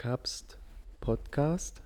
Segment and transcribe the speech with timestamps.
[0.00, 0.58] Kapst
[1.02, 1.82] Podcast?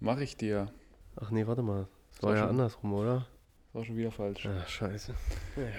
[0.00, 0.72] Mach ich dir.
[1.14, 1.88] Ach nee, warte mal.
[2.12, 3.26] Das war war ja schon- andersrum, oder?
[3.66, 4.46] Das war schon wieder falsch.
[4.46, 5.14] Ah, scheiße.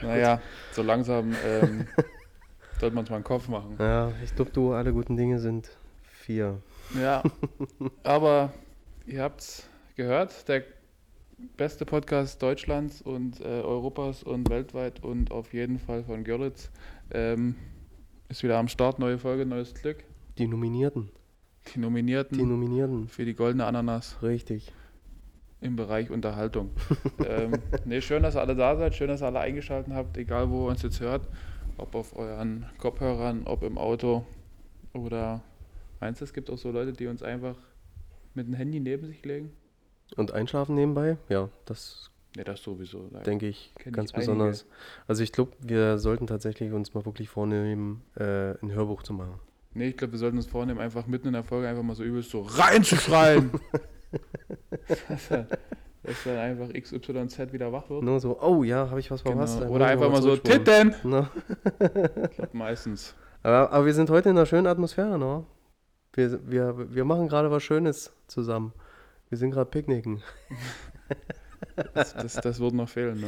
[0.03, 0.43] naja,
[0.73, 1.87] so langsam ähm,
[2.79, 3.77] sollte man es mal im Kopf machen.
[3.79, 6.61] Ja, ich glaube, du, alle guten Dinge sind vier.
[7.01, 7.23] Ja,
[8.03, 8.53] aber
[9.07, 10.65] ihr habt's gehört, der
[11.57, 16.69] beste Podcast Deutschlands und äh, Europas und weltweit und auf jeden Fall von Görlitz
[17.09, 17.55] ähm,
[18.29, 18.99] ist wieder am Start.
[18.99, 20.03] Neue Folge, neues Glück.
[20.37, 21.09] Die Nominierten.
[21.73, 23.07] Die Nominierten Die Nominierten.
[23.07, 24.71] für die goldene Ananas Richtig.
[25.61, 26.69] im Bereich Unterhaltung.
[27.25, 27.53] ähm,
[27.85, 30.67] nee, schön, dass ihr alle da seid, schön, dass ihr alle eingeschaltet habt, egal wo
[30.67, 31.27] ihr uns jetzt hört,
[31.77, 34.25] ob auf euren Kopfhörern, ob im Auto
[34.93, 35.41] oder
[35.99, 37.55] meinst du, es gibt auch so Leute, die uns einfach
[38.33, 39.51] mit dem Handy neben sich legen?
[40.15, 41.17] Und einschlafen nebenbei?
[41.29, 43.07] Ja, das Ne, das sowieso.
[43.13, 44.31] Da- denke ich ganz ich einige.
[44.33, 44.65] besonders.
[45.07, 49.39] Also ich glaube, wir sollten tatsächlich uns mal wirklich vornehmen, äh, ein Hörbuch zu machen.
[49.75, 52.03] Nee, ich glaube, wir sollten uns vornehmen, einfach mitten in der Folge einfach mal so
[52.03, 53.51] übelst so reinzuschreien.
[55.09, 55.47] dass, dann-
[56.03, 58.03] dass dann einfach XYZ wieder wach wird.
[58.03, 59.35] Nur so, oh ja, habe ich was Genau.
[59.37, 59.61] verpasst?
[59.61, 60.37] Dann Oder einfach mal so.
[60.37, 60.95] Titten!
[61.03, 61.29] Na,
[62.29, 63.15] Ich glaub, meistens.
[63.43, 65.45] aber, aber wir sind heute in einer schönen Atmosphäre, ne?
[66.13, 68.71] Wir, wir, wir machen gerade was Schönes zusammen.
[69.29, 70.21] Wir sind gerade picknicken.
[71.93, 73.27] Das, das, das wird noch fehlen, ne?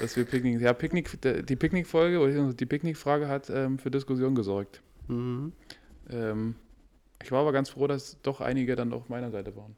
[0.00, 0.60] Dass wir Picknick.
[0.60, 4.80] Ja, Picknick, die Picknickfolge oder die Picknickfrage hat ähm, für Diskussion gesorgt.
[5.12, 5.52] Mhm.
[6.10, 6.54] Ähm,
[7.22, 9.76] ich war aber ganz froh, dass doch einige dann auf meiner Seite waren.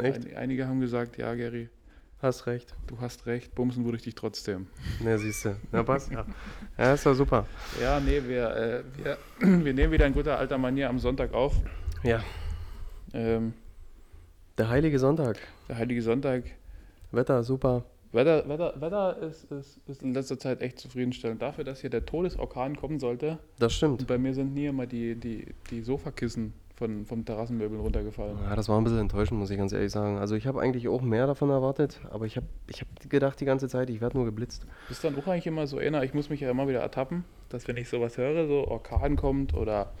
[0.00, 0.26] Echt?
[0.26, 1.68] Ein, einige haben gesagt, ja, Gary,
[2.20, 2.74] Hast recht.
[2.88, 4.66] du hast recht, bumsen würde ich dich trotzdem.
[5.00, 5.56] Ne, siehst du.
[5.70, 6.10] Na, passt.
[6.12, 6.26] Ja.
[6.76, 7.46] ja, ist doch super.
[7.80, 9.18] Ja, nee, wir, äh, wir,
[9.64, 11.54] wir nehmen wieder in guter alter Manier am Sonntag auf.
[12.02, 12.22] Ja.
[13.12, 13.54] Ähm,
[14.58, 15.38] Der heilige Sonntag.
[15.68, 16.42] der Heilige Sonntag.
[17.12, 17.84] Wetter, super.
[18.12, 21.42] Wetter, Wetter, Wetter ist, ist, ist in letzter Zeit echt zufriedenstellend.
[21.42, 23.38] Dafür, dass hier der Todesorkan kommen sollte.
[23.58, 24.06] Das stimmt.
[24.06, 28.38] Bei mir sind nie immer die, die, die Sofakissen von, vom Terrassenmöbel runtergefallen.
[28.44, 30.18] Ja, das war ein bisschen enttäuschend, muss ich ganz ehrlich sagen.
[30.18, 33.44] Also ich habe eigentlich auch mehr davon erwartet, aber ich habe ich hab gedacht die
[33.44, 34.64] ganze Zeit, ich werde nur geblitzt.
[34.88, 37.66] Bist dann auch eigentlich immer so einer, ich muss mich ja immer wieder ertappen, dass
[37.66, 39.92] wenn ich sowas höre, so Orkan kommt oder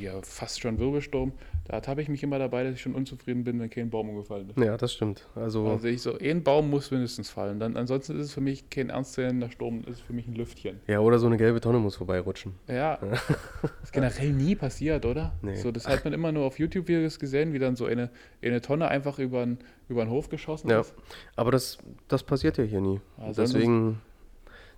[0.00, 1.32] ja, fast schon Wirbelsturm,
[1.66, 4.48] da ertappe ich mich immer dabei, dass ich schon unzufrieden bin, wenn kein Baum umgefallen
[4.50, 4.58] ist.
[4.58, 5.28] Ja, das stimmt.
[5.34, 7.60] Also, Also ich so, ein Baum muss mindestens fallen.
[7.60, 10.80] Dann, ansonsten ist es für mich kein ernstzunehmender Sturm, ist für mich ein Lüftchen.
[10.86, 12.54] ja, oder so eine gelbe Tonne muss vorbeirutschen.
[12.68, 12.94] Ja,
[13.82, 15.32] ist generell nie passiert, oder?
[15.42, 15.56] Nee.
[15.56, 18.10] So, das hat man immer nur auf YouTube-Videos gesehen, wie dann so eine,
[18.42, 19.58] eine Tonne einfach über den,
[19.88, 20.80] über den Hof geschossen Ja.
[20.80, 20.94] ist.
[21.36, 21.78] Aber das,
[22.08, 23.00] das passiert ja hier nie.
[23.18, 24.00] Also Deswegen,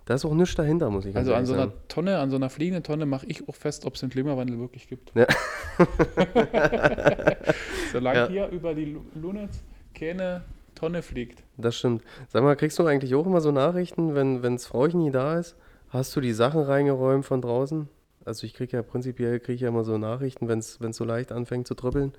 [0.05, 1.73] da ist auch nichts dahinter, muss ich ganz Also an so einer sagen.
[1.87, 4.87] Tonne, an so einer fliegenden Tonne mache ich auch fest, ob es den Klimawandel wirklich
[4.87, 5.11] gibt.
[5.15, 5.27] Ja.
[7.91, 8.27] Solange Ja.
[8.27, 9.61] hier über die Lu- Lunitz
[9.93, 10.41] keine
[10.75, 11.43] Tonne fliegt.
[11.57, 12.03] Das stimmt.
[12.29, 15.55] Sag mal, kriegst du eigentlich auch immer so Nachrichten, wenn wenns Frauchen nie da ist?
[15.89, 17.87] Hast du die Sachen reingeräumt von draußen?
[18.23, 21.67] Also ich kriege ja prinzipiell krieg ja immer so Nachrichten, wenn es so leicht anfängt
[21.67, 22.13] zu tröppeln.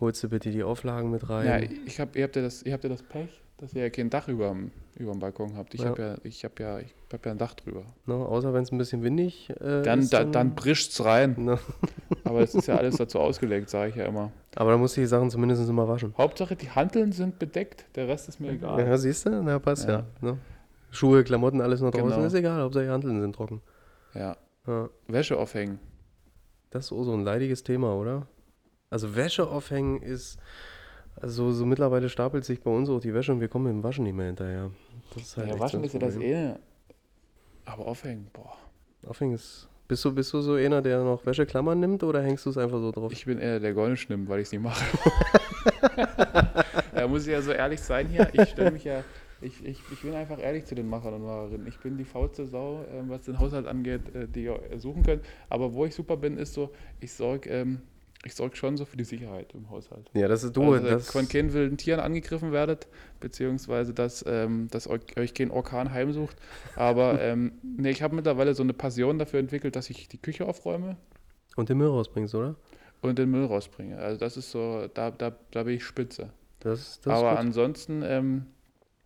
[0.00, 1.46] Holst du bitte die Auflagen mit rein?
[1.46, 3.90] Ja, ich hab, ihr, habt ja das, ihr habt ja das Pech, dass ihr ja
[3.90, 4.54] kein Dach über
[4.96, 5.74] dem Balkon habt.
[5.74, 5.90] Ich Ja.
[5.90, 7.82] habe ja, ich hab ja, ich hab ja ein Dach drüber.
[8.06, 10.12] Ne, außer wenn es ein bisschen windig äh, Dann, ist.
[10.12, 11.34] da, dann brischt's rein.
[11.38, 11.58] Ne,
[12.24, 14.32] Aber es ist ja alles dazu ausgelegt, sage ich ja immer.
[14.56, 16.14] aber da musst du die Sachen zumindest immer waschen.
[16.18, 18.78] Hauptsache, die Hanteln sind bedeckt, der Rest ist mir egal.
[18.80, 19.42] Ja, siehst du?
[19.42, 20.04] Na, passt ja.
[20.22, 20.32] Ja.
[20.32, 20.38] ne?
[20.90, 22.24] Schuhe, Klamotten, alles noch draußen, Genau.
[22.24, 23.60] ist egal, Hauptsache die Hanteln sind trocken.
[24.14, 24.36] Ja.
[24.66, 24.88] Ja.
[25.06, 25.78] Wäsche aufhängen.
[26.70, 28.26] Das ist auch so ein leidiges Thema, oder?
[28.90, 30.38] Also Wäsche aufhängen ist,
[31.20, 33.84] also so mittlerweile stapelt sich bei uns auch die Wäsche und wir kommen mit dem
[33.84, 34.70] Waschen nicht mehr hinterher.
[35.14, 36.54] Das ist halt Ja, waschen ist ja das eh.
[37.64, 38.56] Aber aufhängen, boah.
[39.06, 42.50] Aufhängen ist, bist du, bist du so einer, der noch Wäscheklammern nimmt oder hängst du
[42.50, 43.12] es einfach so drauf?
[43.12, 44.84] Ich bin eher der Golnisch nimmt, weil ich es nicht mache.
[46.94, 48.28] da muss ich ja so ehrlich sein hier.
[48.32, 49.04] Ich stelle mich ja,
[49.40, 51.66] ich, ich, ich bin einfach ehrlich zu den Machern und Macherinnen.
[51.66, 55.24] Ich bin die faulste Sau, ähm, was den Haushalt angeht, äh, die ihr suchen könnt.
[55.48, 57.80] Aber wo ich super bin, ist so, ich sorge ähm,
[58.24, 60.10] ich sorg schon so für die Sicherheit im Haushalt.
[60.14, 60.72] ja, das ist du.
[60.72, 62.88] also, das, von keinen wilden Tieren angegriffen werdet,
[63.20, 66.36] beziehungsweise dass, ähm, dass euch, euch kein Orkan heimsucht.
[66.76, 70.46] Aber ähm, nee, ich habe mittlerweile so eine Passion dafür entwickelt, dass ich die Küche
[70.46, 70.96] aufräume
[71.56, 72.56] und den Müll rausbringst, oder?
[73.00, 73.96] und den Müll rausbringe.
[73.98, 76.30] Also das ist so, da, da, da bin ich spitze.
[76.60, 78.46] Das, das Aber ansonsten, ähm,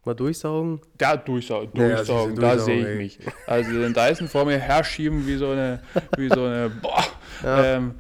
[0.05, 0.81] Mal durchsaugen.
[1.27, 3.27] durchsaugen, Ja, durchsaugen, siehst du, da durchsaugen, sehe ich mich.
[3.47, 5.83] Also den Dyson vor mir herschieben wie so eine,
[6.17, 7.05] wie so eine, boah,
[7.45, 7.77] Ja.
[7.77, 7.95] ähm,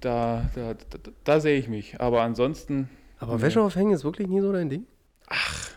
[0.00, 2.00] da, da, da, da sehe ich mich.
[2.00, 3.42] Aber ansonsten, Aber nee.
[3.42, 4.86] Wäsche aufhängen ist wirklich nie so dein Ding?
[5.26, 5.70] Ach.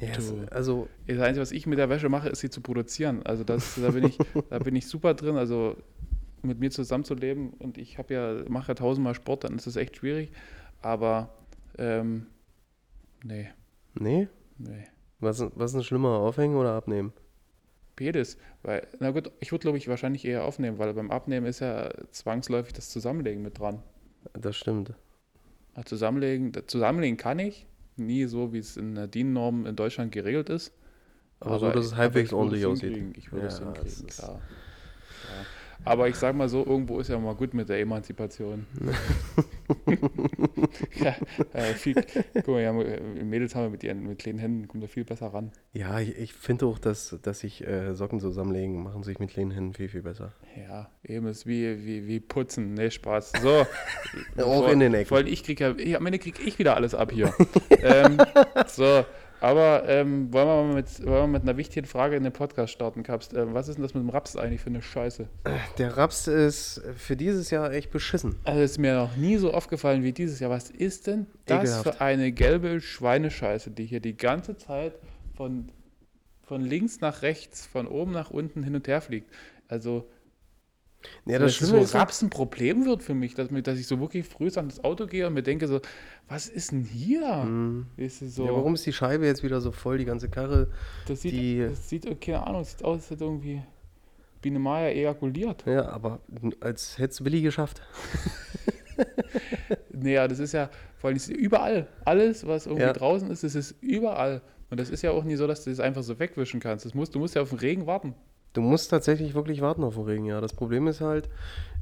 [0.00, 0.46] Ja, es- du.
[0.52, 3.22] also, das Einzige, was ich mit der Wäsche mache, ist sie zu produzieren.
[3.24, 4.18] Also das, da bin ich,
[4.50, 5.36] da bin ich super drin.
[5.36, 5.76] Also
[6.42, 9.96] mit mir zusammenzuleben und ich habe ja, mache ja tausendmal Sport, dann ist es echt
[9.96, 10.30] schwierig.
[10.82, 11.30] Aber
[11.78, 12.26] ähm,
[13.24, 13.48] nee,
[13.98, 14.28] nee.
[14.56, 14.84] nee.
[15.18, 17.12] Was, was ist denn schlimmer, aufhängen oder abnehmen?
[17.98, 18.36] Beides.
[18.62, 21.90] Weil, na gut, ich würde glaube ich wahrscheinlich eher aufnehmen, weil beim Abnehmen ist ja
[22.10, 23.82] zwangsläufig das Zusammenlegen mit dran.
[24.34, 24.92] Das stimmt.
[25.74, 27.66] Also zusammenlegen, zusammenlegen kann ich,
[27.96, 30.72] nie so, wie es in der DIN-Norm in Deutschland geregelt ist.
[31.40, 32.94] Aber, so, dass es aber halbwegs ordentlich es aussieht.
[32.94, 33.14] hinkriegen.
[33.16, 34.40] Ich würde es Ja, hinkriegen, das ist- klar.
[34.40, 35.46] Ja.
[35.84, 38.66] Aber ich sag mal so, irgendwo ist ja mal gut mit der Emanzipation.
[40.96, 41.14] ja,
[41.52, 41.94] äh, viel,
[42.34, 45.28] guck mal, ja, Mädels haben wir mit ihren mit kleinen Händen, kommt da viel besser
[45.28, 45.52] ran.
[45.72, 49.50] Ja, ich, ich finde auch, dass, dass sich äh, Socken zusammenlegen, machen sich mit kleinen
[49.50, 50.32] Händen viel, viel besser.
[50.56, 53.32] Ja, eben ist wie, wie, wie putzen, ne, Spaß.
[53.42, 53.66] So.
[54.42, 55.06] Auch in den Ecken.
[55.06, 57.32] Vor allem ich krieg ja, ich, am Ende krieg ich wieder alles ab hier.
[57.70, 58.18] ähm,
[58.66, 59.04] so,
[59.40, 62.72] aber ähm, wollen, wir mal mit, wollen wir mit einer wichtigen Frage in den Podcast
[62.72, 63.34] starten, Kapst.
[63.34, 65.28] Ähm, was ist denn das mit dem Raps eigentlich für eine Scheiße?
[65.78, 68.36] Der Raps ist für dieses Jahr echt beschissen.
[68.44, 70.50] Also ist mir noch nie so aufgefallen wie dieses Jahr.
[70.50, 71.82] Was ist denn das Ekelhaft.
[71.82, 74.94] für eine gelbe Schweinescheiße, die hier die ganze Zeit
[75.36, 75.70] von,
[76.42, 79.30] von links nach rechts, von oben nach unten hin und her fliegt?
[79.68, 80.08] Also
[81.26, 83.86] Ja, dass das Schlimme so ist, Raps ein Problem wird für mich, dass, dass ich
[83.86, 85.80] so wirklich früh an das Auto gehe und mir denke so,
[86.28, 87.44] was ist denn hier?
[87.44, 87.86] Mhm.
[87.96, 90.68] Es so, ja, warum ist die Scheibe jetzt wieder so voll, die ganze Karre?
[91.06, 93.62] das sieht, die- das sieht, keine Ahnung, das sieht aus, als hätte irgendwie
[94.40, 95.64] Biene Maya ejakuliert.
[95.66, 96.20] Ja, aber
[96.60, 97.82] als hätte es Willi geschafft.
[99.92, 102.92] Naja, das ist ja, vor allem ist überall, alles, was irgendwie Ja.
[102.92, 104.42] draußen ist, das ist überall.
[104.70, 106.84] Und das ist ja auch nie so, dass du das einfach so wegwischen kannst.
[106.84, 108.14] Das musst, du musst ja auf den Regen warten.
[108.52, 110.40] Du musst tatsächlich wirklich warten auf den Regen, ja.
[110.40, 111.28] Das Problem ist halt,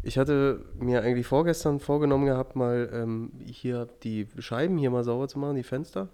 [0.02, 5.28] ich hatte mir eigentlich vorgestern vorgenommen gehabt, mal ähm, hier die Scheiben hier mal sauber
[5.28, 6.08] zu machen, die Fenster.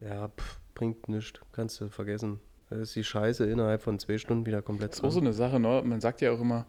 [0.00, 2.40] Ja, pff, bringt nichts, kannst du vergessen.
[2.70, 5.34] Da ist die Scheiße innerhalb von zwei Stunden wieder komplett Das ist auch so eine
[5.34, 5.82] Sache, ne?
[5.84, 6.64] Man sagt ja auch immer,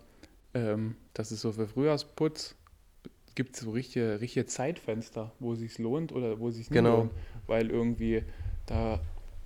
[0.54, 2.56] ähm, dass es so für Frühjahrsputz
[3.36, 6.98] gibt so richtige, richtige Zeitfenster, wo es sich lohnt oder wo es sich nicht Genau.
[6.98, 7.12] lohnt.
[7.48, 8.24] Weil irgendwie
[8.66, 9.00] da,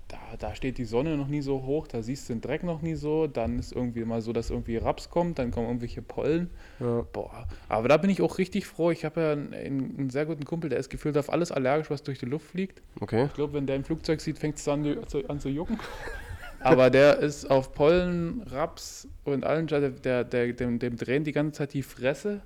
[0.08, 2.80] da, da steht die Sonne noch nie so hoch, da siehst du den Dreck noch
[2.82, 6.48] nie so, dann ist irgendwie mal so, dass irgendwie Raps kommt, dann kommen irgendwelche Pollen.
[6.80, 7.02] Ja.
[7.12, 8.90] Boah, aber da bin ich auch richtig froh.
[8.90, 9.52] Ich habe ja einen,
[9.98, 12.80] einen sehr guten Kumpel, der ist gefühlt auf alles allergisch, was durch die Luft fliegt.
[13.00, 13.26] Okay.
[13.26, 15.78] Ich glaube, wenn der ein Flugzeug sieht, fängt es an, zu- an zu jucken.
[16.60, 21.32] Aber der ist auf Pollen, Raps und allen, Scheiß, der, der, dem, dem drehen die
[21.32, 22.40] ganze Zeit die Fresse,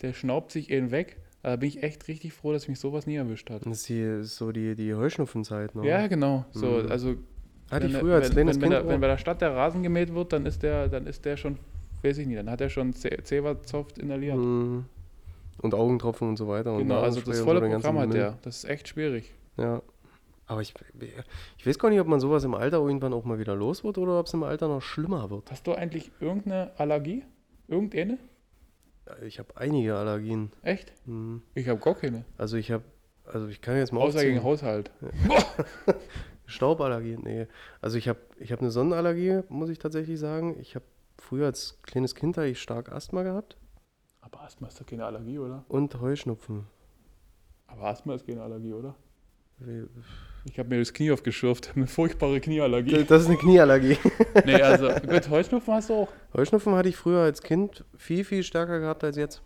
[0.00, 1.18] der schnaubt sich ihn weg.
[1.42, 3.64] Da bin ich echt richtig froh, dass mich sowas nie erwischt hat.
[3.64, 5.74] Das ist die, so die, die Heuschnupfenzeit.
[5.74, 5.86] Ne?
[5.86, 6.44] Ja, genau.
[6.50, 6.90] So, Mhm.
[6.90, 7.14] also
[7.70, 8.82] Hatte ich wenn, früher als wenn, kleines wenn, wenn, Kind.
[8.84, 11.36] der, wenn bei der Stadt der Rasen gemäht wird, dann ist der, dann ist der
[11.36, 11.58] schon,
[12.02, 14.36] weiß ich nicht, dann hat er schon Zeberzoft inhaliert.
[14.36, 14.84] Mhm.
[15.60, 16.72] Und Augentropfen und so weiter.
[16.72, 18.38] Und Genau, also das volle so Programm hat der.
[18.42, 19.32] Das ist echt schwierig.
[19.56, 19.82] Ja.
[20.46, 20.72] Aber ich,
[21.58, 23.98] ich weiß gar nicht, ob man sowas im Alter irgendwann auch mal wieder los wird
[23.98, 25.50] oder ob es im Alter noch schlimmer wird.
[25.50, 27.22] Hast du eigentlich irgendeine Allergie?
[27.66, 28.18] Irgendeine?
[29.24, 30.52] Ich habe einige Allergien.
[30.62, 30.92] Echt?
[31.06, 31.42] Mhm.
[31.54, 32.24] Ich habe gar keine.
[32.36, 32.84] Also ich habe,
[33.24, 34.90] also ich kann jetzt mal Außer gegen Haushalt.
[36.46, 37.46] Stauballergie, nee.
[37.80, 40.56] Also ich habe ich hab eine Sonnenallergie, muss ich tatsächlich sagen.
[40.60, 40.84] Ich habe
[41.18, 43.56] früher als kleines Kind hatte ich stark Asthma gehabt
[44.20, 45.64] Aber Asthma ist doch keine Allergie, oder?
[45.68, 46.66] und Heuschnupfen.
[47.66, 48.94] Aber Asthma ist keine Allergie, oder?
[50.44, 51.72] Ich habe mir das Knie aufgeschürft.
[51.76, 53.04] Eine furchtbare Knieallergie.
[53.04, 53.98] Das ist eine Knieallergie.
[54.46, 56.08] nee, also gut, Heuschnupfen hast du auch.
[56.34, 59.42] Heuschnupfen hatte ich früher als Kind viel, viel stärker gehabt als jetzt.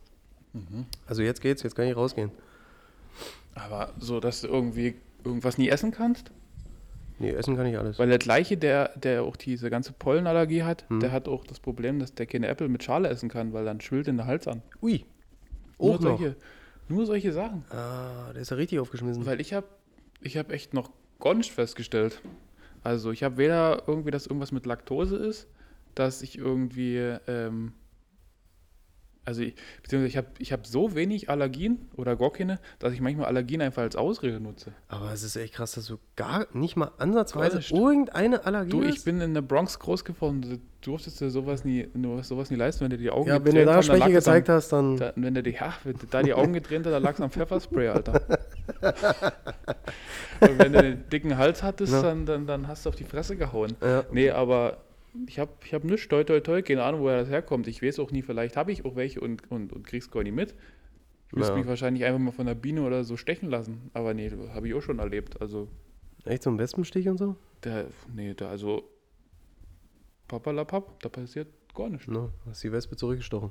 [0.52, 0.86] Mhm.
[1.06, 2.30] Also jetzt geht's, jetzt kann ich rausgehen.
[3.54, 4.94] Aber so, dass du irgendwie
[5.24, 6.30] irgendwas nie essen kannst?
[7.18, 7.98] Nee, essen kann ich alles.
[7.98, 11.00] Weil der gleiche, der, der auch diese ganze Pollenallergie hat, Hm.
[11.00, 13.80] der hat auch das Problem, dass der keine Äpfel mit Schale essen kann, weil dann
[13.80, 14.62] schwillt in der Hals an.
[14.82, 15.04] Ui.
[15.78, 16.18] Nur Auch noch.
[16.18, 16.36] solche,
[16.88, 17.64] nur solche Sachen.
[17.70, 19.24] Ah, der ist ja richtig aufgeschmissen.
[19.26, 19.66] Weil ich habe
[20.22, 22.20] ich hab echt noch gar nicht festgestellt.
[22.82, 25.46] Also ich habe weder irgendwie, dass irgendwas mit Laktose ist,
[25.94, 26.96] dass ich irgendwie,
[27.28, 27.72] ähm,
[29.24, 33.00] also ich, beziehungsweise ich habe ich hab so wenig Allergien oder gar keine, dass ich
[33.00, 34.72] manchmal Allergien einfach als Ausrede nutze.
[34.88, 37.72] Aber es ist echt krass, dass du gar nicht mal ansatzweise nicht.
[37.72, 38.96] irgendeine Allergie Du, hast.
[38.98, 42.56] ich bin in der Bronx groß geworden, du durftest dir sowas nie, du sowas nie
[42.56, 44.34] leisten, wenn du die Augen ja, wenn du da hast, dann Schwäche lag es am-
[44.34, 44.96] gezeigt hast, dann.
[44.96, 47.20] Da, wenn du die, ja, wenn du da die Augen getränt hast, dann lag es
[47.20, 48.20] am Pfefferspray, Alter.
[50.40, 52.02] Und wenn du den dicken Hals hattest, Ja.
[52.02, 53.74] dann, dann, dann hast du auf die Fresse gehauen.
[53.80, 54.04] Ja.
[54.10, 54.78] Nee, aber
[55.26, 57.66] ich habe ich hab nichts, toi, toi, toi, keine Ahnung, woher das herkommt.
[57.66, 60.34] Ich weiß auch nie, vielleicht habe ich auch welche und, und, und krieg's gar nicht
[60.34, 60.54] mit.
[61.28, 61.58] Ich müsste Ja.
[61.58, 63.90] mich wahrscheinlich einfach mal von der Biene oder so stechen lassen.
[63.94, 65.40] Aber nee, habe ich auch schon erlebt.
[65.40, 65.68] Also,
[66.24, 67.36] Echt so ein Wespenstich und so?
[67.64, 68.88] der, nee, da, also,
[70.28, 72.06] papalapap, da passiert gar nichts.
[72.08, 73.50] Ne, hast die Wespe zurückgestochen.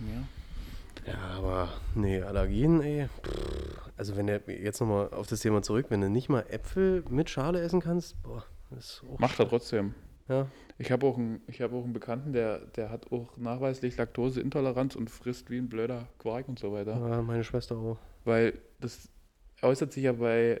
[0.00, 1.12] Ja.
[1.12, 3.08] Ja, aber nee, Allergien, ey.
[3.96, 7.28] Also wenn du jetzt nochmal auf das Thema zurück, wenn du nicht mal Äpfel mit
[7.30, 9.94] Schale essen kannst, boah, das ist auch Macht er trotzdem.
[10.32, 10.46] Ja.
[10.78, 14.96] Ich habe auch, einen- ich hab auch einen Bekannten, der, der hat auch nachweislich Laktoseintoleranz
[14.96, 16.92] und frisst wie ein blöder Quark und so weiter.
[16.96, 17.98] ja, meine Schwester auch.
[18.24, 19.08] Weil das
[19.62, 20.60] äußert sich ja bei,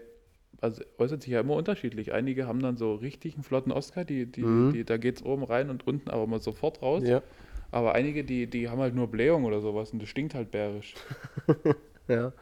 [0.60, 2.12] also äußert sich ja immer unterschiedlich.
[2.12, 4.72] Einige haben dann so richtig einen flotten Oscar, die, die, Mhm.
[4.72, 7.02] die, da geht es oben rein und unten aber mal sofort raus.
[7.04, 7.22] Ja.
[7.72, 10.94] Aber einige, die, die haben halt nur Blähung oder sowas und das stinkt halt bärisch.
[12.08, 12.32] Ja.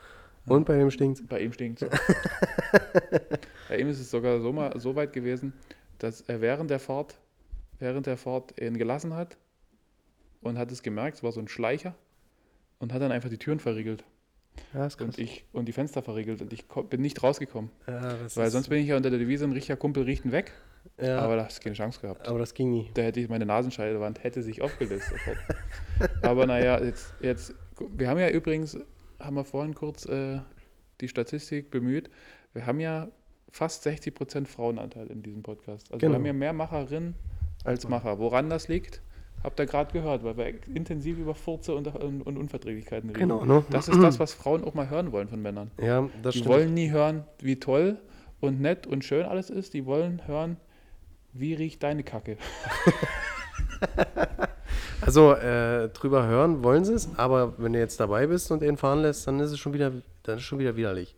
[0.47, 1.23] Und bei dem stinkt's.
[1.27, 1.81] Bei ihm stinkt
[3.69, 5.53] Bei ihm ist es sogar so, mal, so weit gewesen,
[6.01, 7.19] dass er während der Fahrt,
[7.79, 9.37] während der Fahrt ihn gelassen hat
[10.41, 11.95] und hat es gemerkt, es war so ein Schleicher
[12.79, 14.05] und hat dann einfach die Türen verriegelt.
[14.75, 16.43] Ja, und ich und die Fenster verriegelt.
[16.43, 19.53] Und ich bin nicht rausgekommen, ja, weil sonst bin ich ja unter der Devise ein
[19.53, 20.53] richtiger Kumpel riechen weg,
[20.99, 22.27] ja, aber aber, da hast du keine Chance gehabt.
[22.27, 22.91] das ging nie.
[22.95, 25.13] Da hätte ich meine Nasenscheidewand hätte sich aufgelöst.
[26.23, 28.79] Aber naja, jetzt, jetzt, wir haben ja übrigens,
[29.19, 30.41] haben wir vorhin kurz äh,
[31.01, 32.11] die Statistik bemüht,
[32.53, 33.09] wir haben ja
[33.51, 35.91] fast 60% Frauenanteil in diesem Podcast.
[35.93, 36.13] Also Genau.
[36.13, 37.15] wir haben ja mehr Macherinnen
[37.65, 38.19] als Macher.
[38.19, 39.01] Woran das liegt,
[39.43, 43.21] habt ihr gerade gehört, weil wir intensiv über Furze und, und, und Unverträglichkeiten reden.
[43.21, 43.65] Genau, ne?
[43.71, 45.71] Das ist das, was Frauen auch mal hören wollen von Männern.
[45.81, 46.55] Ja, das Die stimmt.
[46.55, 47.99] wollen nie hören, wie toll
[48.41, 49.75] und nett und schön alles ist.
[49.75, 50.57] Die wollen hören,
[51.33, 52.37] wie riecht deine Kacke.
[55.01, 58.77] Also äh, drüber hören wollen sie es, aber wenn du jetzt dabei bist und ihn
[58.77, 59.91] fahren lässt, dann ist es schon wieder,
[60.25, 61.17] dann ist es schon wieder widerlich.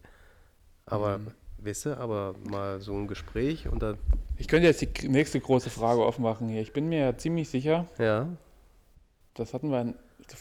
[0.86, 1.26] Aber, Mhm.
[1.64, 3.98] Weißt du, aber mal so ein Gespräch und dann,
[4.36, 6.60] Ich könnte jetzt die nächste große Frage aufmachen hier.
[6.60, 8.28] Ich bin mir ja ziemlich sicher, ja,
[9.34, 9.94] das hatten wir, in,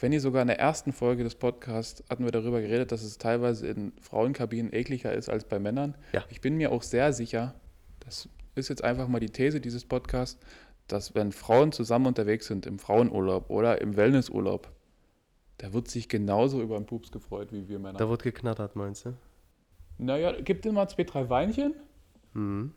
[0.10, 3.68] nicht sogar in der ersten Folge des Podcasts, hatten wir darüber geredet, dass es teilweise
[3.68, 5.96] in Frauenkabinen ekliger ist als bei Männern.
[6.14, 6.24] Ja.
[6.30, 7.56] Ich bin mir auch sehr sicher,
[8.00, 10.40] das ist jetzt einfach mal die These dieses Podcasts,
[10.88, 14.70] dass wenn Frauen zusammen unterwegs sind im Frauenurlaub oder im Wellnessurlaub,
[15.58, 17.98] da wird sich genauso über einen Pups gefreut wie wir Männer.
[17.98, 19.14] da wird geknattert, meinst du?
[20.04, 21.74] Naja, gibt immer zwei, drei Weinchen,
[22.34, 22.72] Mhm.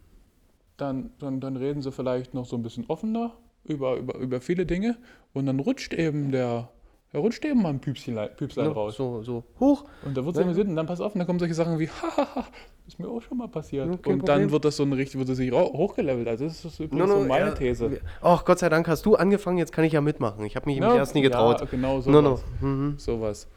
[0.77, 3.33] dann, dann, dann reden sie vielleicht noch so ein bisschen offener
[3.65, 4.99] über, über, über viele Dinge
[5.33, 6.69] und dann rutscht eben der,
[7.13, 8.97] da rutscht eben mal ein Püpschen, Püpslein Ja, raus.
[8.97, 9.85] so, so, hoch.
[10.05, 10.45] Und da wird es Ja.
[10.45, 12.47] amüsiert und dann pass auf, und dann kommen solche Sachen wie, hahaha,
[12.87, 13.87] ist mir auch schon mal passiert.
[14.03, 14.51] Kein und dann Problem.
[14.51, 16.29] wird das so ein richtig, wird das sich hochgelevelt.
[16.29, 18.01] Also das ist übrigens No, no, so meine ja, These.
[18.21, 20.45] Ach, Gott sei Dank hast du angefangen, jetzt kann ich ja mitmachen.
[20.45, 21.61] Ich habe mich nämlich erst nie getraut.
[21.61, 22.37] Ja, genau no, no.
[22.37, 22.45] sowas.
[22.61, 22.95] Mhm.
[22.99, 23.49] sowas.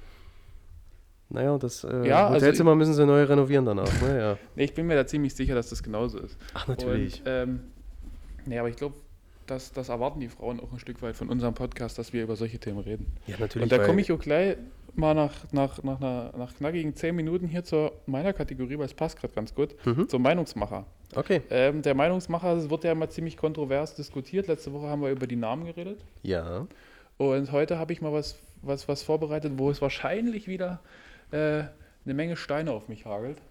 [1.29, 4.01] Naja, das äh, Ja, also Hotelzimmer müssen sie neu renovieren danach.
[4.01, 4.19] Ne?
[4.19, 4.38] Ja.
[4.55, 6.38] Nee, ich bin mir da ziemlich sicher, dass das genauso ist.
[6.53, 7.19] Ach, natürlich.
[7.19, 7.60] Und, ähm,
[8.46, 8.96] nee, aber ich glaube,
[9.46, 12.36] das, das erwarten die Frauen auch ein Stück weit von unserem Podcast, dass wir über
[12.36, 13.07] solche Themen reden.
[13.27, 13.63] ja, natürlich.
[13.63, 14.57] Und da komme ich auch gleich
[14.96, 18.93] mal nach, nach, nach, einer, nach knackigen 10 Minuten hier zu meiner Kategorie, weil es
[18.93, 20.10] passt gerade ganz gut, Mhm.
[20.10, 20.86] zum Meinungsmacher.
[21.15, 21.41] Okay.
[21.50, 24.48] Ähm, der Meinungsmacher das wird ja immer ziemlich kontrovers diskutiert.
[24.48, 26.00] Letzte Woche haben wir über die Namen geredet.
[26.24, 26.67] Ja.
[27.17, 30.79] Und heute habe ich mal was, was, was vorbereitet, wo es wahrscheinlich wieder
[31.31, 31.63] äh,
[32.05, 33.41] eine Menge Steine auf mich hagelt.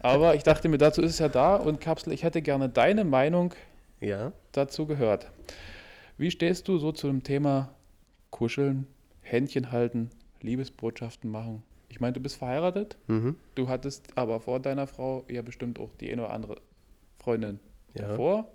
[0.00, 3.04] Aber ich dachte mir, dazu ist es ja da und Kapsel, ich hätte gerne deine
[3.04, 3.52] Meinung
[4.00, 4.32] Ja.
[4.52, 5.30] dazu gehört.
[6.16, 7.74] Wie stehst du so zu dem Thema
[8.30, 8.86] Kuscheln,
[9.22, 11.62] Händchen halten, Liebesbotschaften machen?
[11.88, 13.36] Ich meine, du bist verheiratet, Mhm.
[13.56, 16.56] du hattest aber vor deiner Frau ja bestimmt auch die eine oder andere
[17.18, 17.58] Freundin
[17.94, 18.08] Ja.
[18.08, 18.48] davor.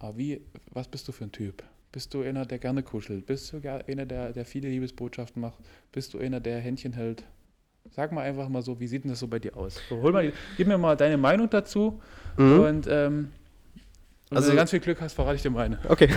[0.00, 0.42] Aber wie,
[0.72, 1.62] was bist du für ein Typ?
[1.94, 3.24] Bist du einer, der gerne kuschelt?
[3.24, 5.60] Bist du einer, der, der viele Liebesbotschaften macht?
[5.92, 7.22] Bist du einer, der Händchen hält?
[7.92, 9.80] Sag mal einfach mal so, wie sieht denn das so bei dir aus?
[9.88, 12.00] So, hol mal, gib mir mal deine Meinung dazu
[12.36, 12.58] Mhm.
[12.60, 13.30] und ähm,
[14.30, 15.78] und Also- wenn du ganz viel Glück hast, verrate ich dir meine.
[15.88, 16.08] Okay.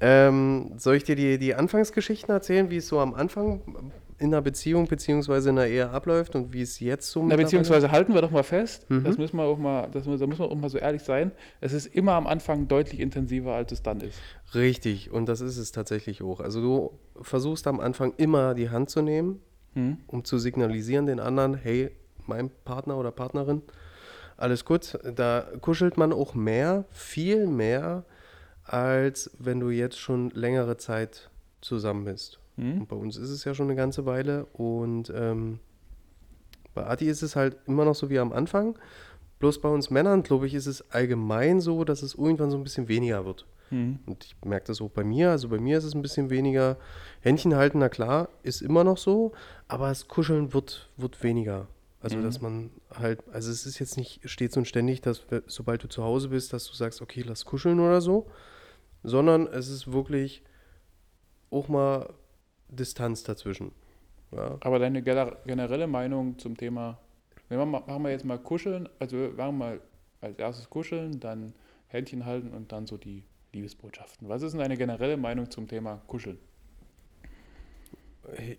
[0.00, 4.42] ähm, soll ich dir die, die Anfangsgeschichten erzählen, wie es so am Anfang in einer
[4.42, 8.20] Beziehung beziehungsweise in einer Ehe abläuft und wie es jetzt so Na, beziehungsweise halten wir
[8.20, 9.04] doch mal fest, Mhm.
[9.04, 11.72] das müssen wir auch mal, das, da müssen wir auch mal so ehrlich sein, es
[11.72, 14.18] ist immer am Anfang deutlich intensiver, als es dann ist.
[14.54, 16.40] Richtig, und das ist es tatsächlich auch.
[16.40, 19.40] Also du versuchst am Anfang immer die Hand zu nehmen,
[19.74, 19.98] Hm?
[20.08, 21.90] um zu signalisieren den anderen, hey,
[22.26, 23.62] mein Partner oder Partnerin,
[24.36, 24.98] alles gut.
[25.14, 28.04] Da kuschelt man auch mehr, viel mehr,
[28.64, 32.37] als wenn du jetzt schon längere Zeit zusammen bist.
[32.58, 32.80] Hm?
[32.80, 35.60] Und bei uns ist es ja schon eine ganze Weile und ähm,
[36.74, 38.78] bei Adi ist es halt immer noch so wie am Anfang.
[39.38, 42.64] Bloß bei uns Männern, glaube ich, ist es allgemein so, dass es irgendwann so ein
[42.64, 43.46] bisschen weniger wird.
[43.70, 44.00] Hm?
[44.06, 45.30] Und ich merke das auch bei mir.
[45.30, 46.76] Also bei mir ist es ein bisschen weniger.
[47.20, 49.32] Händchen halten, na klar, ist immer noch so,
[49.68, 51.68] aber das Kuscheln wird, wird weniger.
[52.00, 52.22] Also, Mhm.
[52.22, 56.04] dass man halt, also es ist jetzt nicht stets und ständig, dass sobald du zu
[56.04, 58.26] Hause bist, dass du sagst, okay, lass kuscheln oder so,
[59.02, 60.42] sondern es ist wirklich
[61.50, 62.08] auch mal
[62.68, 63.72] Distanz dazwischen.
[64.30, 66.98] Ja, Aber deine gener- generelle Meinung zum Thema,
[67.48, 69.80] wir machen wir jetzt mal Kuscheln, also machen wir mal
[70.20, 71.54] als erstes Kuscheln, dann
[71.86, 74.28] Händchen halten und dann so die Liebesbotschaften.
[74.28, 76.38] Was ist denn deine generelle Meinung zum Thema Kuscheln?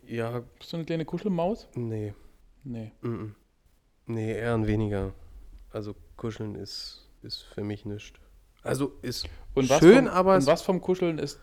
[0.07, 1.67] ja Bist du eine kleine Kuschelmaus?
[1.75, 2.13] nee.
[2.63, 2.91] Nee.
[4.05, 5.13] Nee, eher ein weniger.
[5.71, 8.19] Also kuscheln ist, ist für mich nichts.
[8.63, 11.39] Also ist Und was schön, vom, aber und was vom Kuscheln ist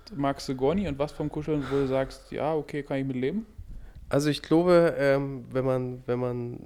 [0.57, 3.47] gar nicht und was vom Kuscheln, wo du sagst, ja, okay, kann ich mit leben?
[4.09, 6.59] Also ich glaube, ähm, wenn man, wenn man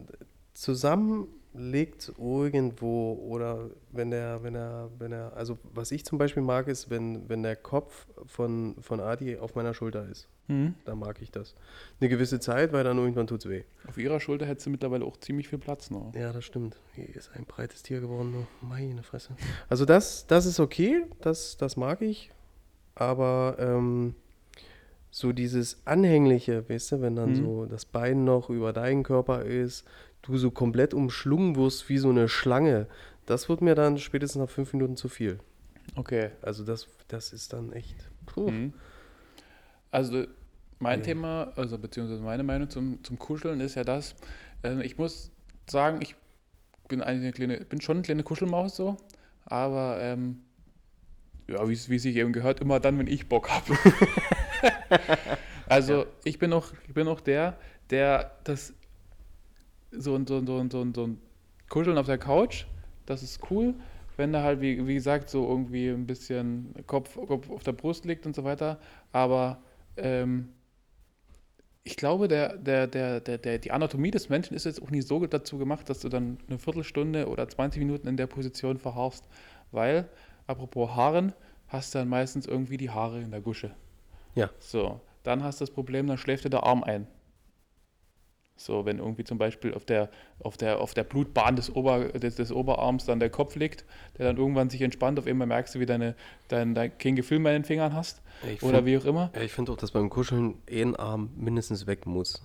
[0.52, 6.68] zusammenlegt irgendwo oder wenn der, wenn er, wenn er, also was ich zum Beispiel mag,
[6.68, 10.28] ist, wenn, wenn der Kopf von, von Adi auf meiner Schulter ist.
[10.50, 10.74] Mhm.
[10.84, 11.54] Da mag ich das.
[12.00, 13.62] Eine gewisse Zeit, weil dann irgendwann tut es weh.
[13.88, 16.12] Auf ihrer Schulter hättest du mittlerweile auch ziemlich viel Platz noch.
[16.14, 16.76] Ja, das stimmt.
[16.94, 18.34] Hier ist ein breites Tier geworden.
[18.36, 19.30] Oh, meine Fresse.
[19.68, 22.30] Also das, das ist okay, das, das mag ich.
[22.94, 24.14] Aber ähm,
[25.10, 27.36] so dieses Anhängliche, weißt du, wenn dann Mhm.
[27.36, 29.84] so das Bein noch über deinen Körper ist,
[30.22, 32.86] du so komplett umschlungen wirst wie so eine Schlange,
[33.26, 35.38] das wird mir dann spätestens nach fünf Minuten zu viel.
[35.96, 36.30] Okay.
[36.42, 37.96] Also das, das ist dann echt.
[38.26, 38.50] Puh.
[38.50, 38.72] Mhm.
[39.90, 40.24] Also
[40.80, 41.04] mein Ja.
[41.04, 44.16] Thema, also beziehungsweise meine Meinung zum, zum Kuscheln ist ja das,
[44.64, 45.30] äh, ich muss
[45.68, 46.16] sagen, ich
[46.88, 48.96] bin eigentlich eine kleine, bin schon eine kleine Kuschelmaus so,
[49.44, 50.40] aber ähm,
[51.48, 53.76] ja, wie es sich eben gehört, immer dann, wenn ich Bock habe.
[55.66, 57.58] also ich bin auch, ich bin auch der,
[57.90, 58.72] der das
[59.90, 61.18] so ein, so ein, so ein, so ein, so ein
[61.68, 62.64] Kuscheln auf der Couch,
[63.06, 63.74] das ist cool.
[64.16, 68.04] Wenn da halt, wie, wie gesagt, so irgendwie ein bisschen Kopf, Kopf auf der Brust
[68.04, 68.78] liegt und so weiter.
[69.12, 69.62] Aber
[69.96, 70.50] ähm,
[71.82, 75.08] ich glaube, der, der, der, der, der, die Anatomie des Menschen ist jetzt auch nicht
[75.08, 79.26] so dazu gemacht, dass du dann eine Viertelstunde oder 20 Minuten in der Position verharrst.
[79.72, 80.08] Weil,
[80.46, 81.32] apropos Haaren,
[81.68, 83.74] hast du dann meistens irgendwie die Haare in der Gusche.
[84.34, 84.50] Ja.
[84.58, 87.06] So, dann hast du das Problem, dann schläft dir der Arm ein.
[88.60, 92.34] So, wenn irgendwie zum Beispiel auf der, auf der, auf der Blutbahn des, Ober, des,
[92.34, 93.86] des Oberarms dann der Kopf liegt,
[94.18, 96.14] der dann irgendwann sich entspannt, auf einmal merkst du, wie deine,
[96.48, 99.30] dein, dein, kein Gefühl mehr in den Fingern hast Ich oder find- wie auch immer.
[99.42, 102.42] Ich finde auch, dass beim Kuscheln ein Arm mindestens weg muss.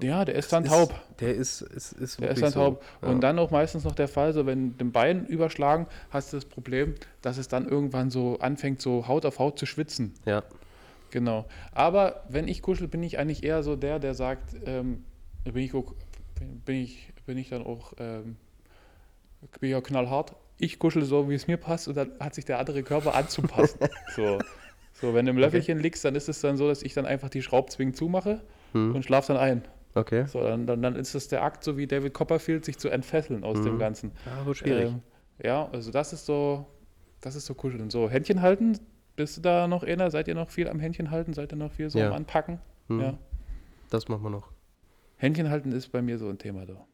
[0.00, 0.94] Ja, der ist dann Ist- taub.
[1.20, 2.82] Der ist, ist, ist Der ist dann taub.
[3.02, 3.06] so.
[3.08, 3.20] Und Ja.
[3.20, 6.94] dann auch meistens noch der Fall, so wenn den Bein überschlagen, hast du das Problem,
[7.20, 10.14] dass es dann irgendwann so anfängt, so Haut auf Haut zu schwitzen.
[10.24, 10.44] Ja,
[11.10, 11.44] Genau.
[11.72, 15.04] Aber wenn ich kuschel, bin ich eigentlich eher so der, der sagt, ähm,
[15.44, 15.94] bin ich auch,
[16.64, 18.36] bin ich, bin ich dann auch, ähm,
[19.60, 20.34] bin ich auch knallhart.
[20.58, 23.78] Ich kuschel so, wie es mir passt, und dann hat sich der andere Körper anzupassen.
[24.16, 24.38] so.
[24.94, 27.28] so, wenn du im Löffelchen liegst, dann ist es dann so, dass ich dann einfach
[27.30, 28.42] die Schraubzwingen zumache
[28.72, 28.94] Hm.
[28.94, 29.62] und schlaf dann ein.
[29.94, 30.26] okay.
[30.26, 33.44] So, dann, dann, dann ist das der Akt, so wie David Copperfield, sich zu entfesseln
[33.44, 33.78] aus dem Mhm.
[33.78, 34.12] Ganzen.
[34.26, 34.88] Ja, wird schwierig.
[34.90, 35.02] Ähm,
[35.42, 36.66] ja, also das ist so,
[37.20, 37.88] das ist so kuscheln.
[37.88, 38.78] So, Händchen halten,
[39.16, 40.10] bist du da noch einer?
[40.10, 41.32] Seid ihr noch viel am Händchen halten?
[41.32, 42.08] Seid ihr noch viel so Ja.
[42.08, 42.58] am Anpacken?
[42.88, 43.00] Hm.
[43.00, 43.18] Ja.
[43.90, 44.50] Das machen wir noch.
[45.18, 46.86] Händchen halten ist bei mir so ein Thema da.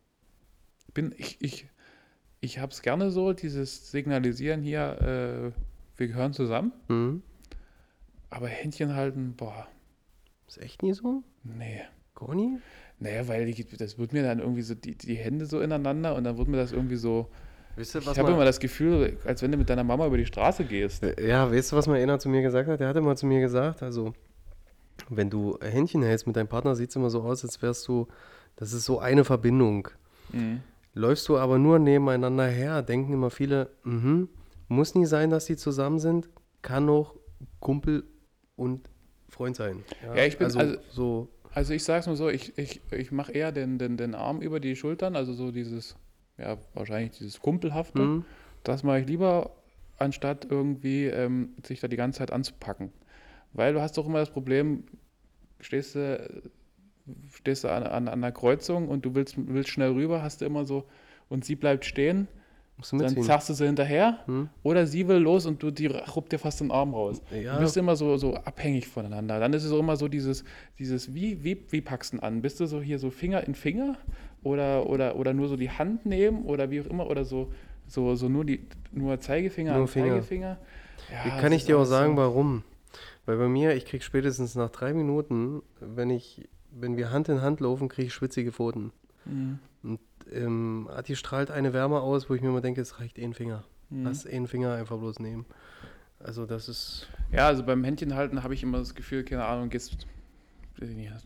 [0.93, 1.69] Bin, ich ich,
[2.41, 6.73] ich habe es gerne so, dieses Signalisieren hier, äh, wir gehören zusammen.
[6.89, 7.23] Hm.
[8.31, 9.69] Aber Händchen halten, boah,
[10.49, 11.23] Ist echt nie so?
[11.45, 11.83] nee.
[12.15, 12.59] Conny?
[13.01, 16.25] Naja, weil die, das wird mir dann irgendwie so die, die Hände so ineinander und
[16.25, 17.29] dann wird mir das irgendwie so.
[17.77, 20.27] Wisst ihr, Ich habe immer das Gefühl, als wenn du mit deiner Mama über die
[20.27, 21.03] Straße gehst.
[21.03, 22.79] Äh, ja, weißt du, was mal einer zu mir gesagt hat?
[22.79, 24.15] Der hat immer zu mir gesagt, also,
[25.09, 28.09] wenn du Händchen hältst mit deinem Partner, sieht es immer so aus, als wärst du,
[28.57, 29.89] das ist so eine Verbindung.
[30.33, 30.61] Mhm.
[30.95, 34.29] Läufst du aber nur nebeneinander her, denken immer viele, mhm,
[34.69, 36.29] muss nie sein, dass die zusammen sind,
[36.63, 37.17] kann auch
[37.61, 38.05] Kumpel
[38.57, 38.89] und
[39.29, 39.83] Freund sein.
[40.15, 43.33] Ja, ich bin- also, also- so, Also ich sag's mal so, ich, ich, ich mache
[43.33, 45.97] eher den, den, den Arm über die Schultern, also so dieses,
[46.39, 48.01] ja, wahrscheinlich dieses Kumpelhafte.
[48.01, 48.25] hm,
[48.63, 49.51] Das mache ich lieber,
[49.99, 52.93] anstatt irgendwie ähm, sich da die ganze Zeit anzupacken.
[53.55, 54.85] Weil du hast doch immer das Problem,
[55.61, 56.43] stehst du,
[57.33, 60.45] stehst du an, an, an einer Kreuzung und du willst, willst schnell rüber, hast du
[60.45, 60.85] immer so,
[61.29, 62.29] und sie bleibt stehen,
[62.91, 64.49] dann zachst du sie hinterher Hm?
[64.65, 67.23] oder sie will los und du die ruppt dir fast den Arm raus.
[67.31, 69.39] Ja, Du bist immer so, so abhängig voneinander.
[69.39, 70.45] Dann ist es auch immer so dieses,
[70.79, 72.43] dieses wie, wie, wie packst du an?
[72.43, 73.97] Bist du so hier so Finger in Finger
[74.43, 77.53] oder, oder, oder nur so die Hand nehmen oder wie auch immer oder so,
[77.87, 80.15] so, so nur, die, nur Zeigefinger Nur an Finger.
[80.15, 80.59] Zeigefinger?
[81.27, 82.23] Ja, Kann es ich dir auch sagen, so.
[82.23, 82.65] warum?
[83.27, 87.41] Weil bei mir, ich krieg spätestens nach drei Minuten, wenn ich, wenn wir Hand in
[87.41, 88.93] Hand laufen, kriege ich schwitzige Pfoten.
[89.25, 89.59] Mhm.
[90.33, 93.65] Ähm, Adi strahlt eine Wärme aus, wo ich mir immer denke, es reicht ein Finger.
[93.91, 94.05] Mhm.
[94.05, 95.47] Lass einen Finger einfach bloß nehmen.
[96.19, 97.09] Also das ist.
[97.33, 100.07] Ja, also beim Händchen halten habe ich immer das Gefühl, keine Ahnung, gehst.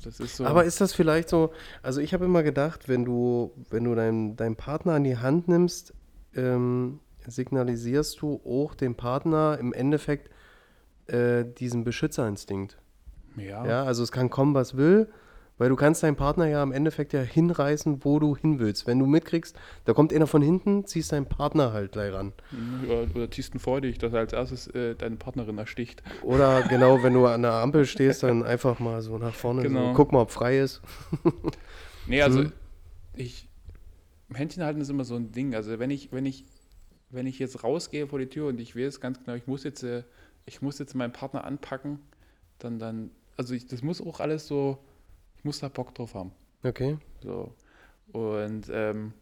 [0.04, 0.44] Das ist so.
[0.44, 1.52] Aber ist das vielleicht so?
[1.82, 5.48] Also ich habe immer gedacht, wenn du, wenn du deinen deinen Partner an die Hand
[5.48, 5.94] nimmst,
[6.34, 10.30] ähm, signalisierst du auch dem Partner im Endeffekt
[11.08, 12.78] äh, diesen Beschützerinstinkt.
[13.36, 13.66] ja.
[13.66, 15.08] Ja, also es kann kommen, was will,
[15.58, 18.86] weil du kannst deinen Partner ja im Endeffekt ja hinreißen, wo du hin willst.
[18.86, 22.32] Wenn du mitkriegst, da kommt einer von hinten, ziehst deinen Partner halt gleich ran.
[22.84, 26.02] Oder, oder ziehst du vor dich, dass als erstes äh, deine Partnerin ersticht.
[26.22, 29.88] Oder genau, wenn du an der Ampel stehst, dann einfach mal so nach vorne, Genau.
[29.88, 30.80] so, guck mal, ob frei ist.
[32.06, 32.52] Nee, also Mhm.
[33.14, 33.48] ich.
[34.32, 35.54] Händchen halten ist immer so ein Ding.
[35.54, 36.44] Also wenn ich, wenn ich,
[37.10, 39.82] wenn ich jetzt rausgehe vor die Tür und ich weiß ganz genau, ich muss jetzt,
[39.82, 40.04] äh,
[40.48, 42.00] ich muss jetzt meinen Partner anpacken,
[42.58, 44.78] dann, dann, also ich, das muss auch alles so,
[45.36, 46.32] ich muss da Bock drauf haben.
[46.64, 46.96] Okay.
[47.22, 47.52] So.
[48.12, 49.12] Und ähm,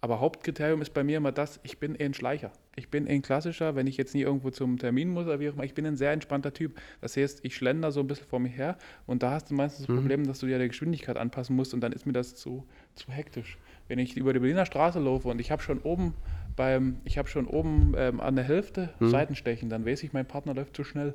[0.00, 2.52] aber Hauptkriterium ist bei mir immer das, ich bin ein Schleicher.
[2.76, 5.54] ich bin ein klassischer, wenn ich jetzt nie irgendwo zum Termin muss oder wie auch
[5.54, 6.80] immer, ich bin ein sehr entspannter Typ.
[7.00, 9.86] Das heißt, ich schlender so ein bisschen vor mir her und da hast du meistens
[9.86, 10.00] das Mhm.
[10.00, 13.10] Problem, dass du dir der Geschwindigkeit anpassen musst und dann ist mir das zu, zu
[13.10, 13.58] hektisch.
[13.88, 16.14] Wenn ich über die Berliner Straße laufe und ich habe schon oben
[16.58, 19.08] beim, ich habe schon oben ähm, an der Hälfte Mhm.
[19.08, 21.14] Seitenstechen, dann weiß ich, mein Partner läuft zu schnell.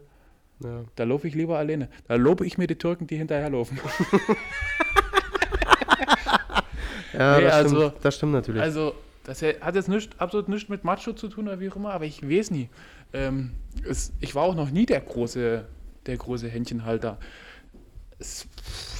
[0.64, 0.84] Ja.
[0.96, 1.90] Da laufe ich lieber alleine.
[2.08, 3.78] Da lobe ich mir die Türken, die hinterherlaufen.
[7.14, 8.62] Ja, Nee, das, also- stimmt, das stimmt natürlich.
[8.62, 11.94] Also, das hat jetzt nicht, absolut nichts mit Macho zu tun oder wie auch immer,
[11.94, 12.70] aber ich weiß nie.
[13.14, 13.52] Ähm,
[13.88, 15.66] es, ich war auch noch nie der große,
[16.08, 17.20] der große Händchenhalter.
[18.20, 18.48] Es,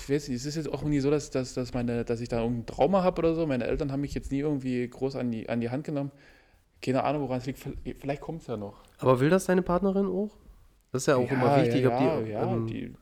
[0.04, 2.30] ich weiß nicht, es ist jetzt auch nie so, dass, dass, dass, meine, dass ich
[2.30, 3.48] da irgendein Trauma habe oder so.
[3.48, 6.12] Meine Eltern haben mich jetzt nie irgendwie groß an die, an die Hand genommen.
[6.84, 7.60] Keine Ahnung, woran es liegt.
[8.00, 8.84] Vielleicht kommt es ja noch.
[9.00, 10.32] Aber will das deine Partnerin auch?
[10.92, 12.32] Das ist ja auch immer wichtig, ja, ob die.
[12.32, 12.94] ja, ähm, die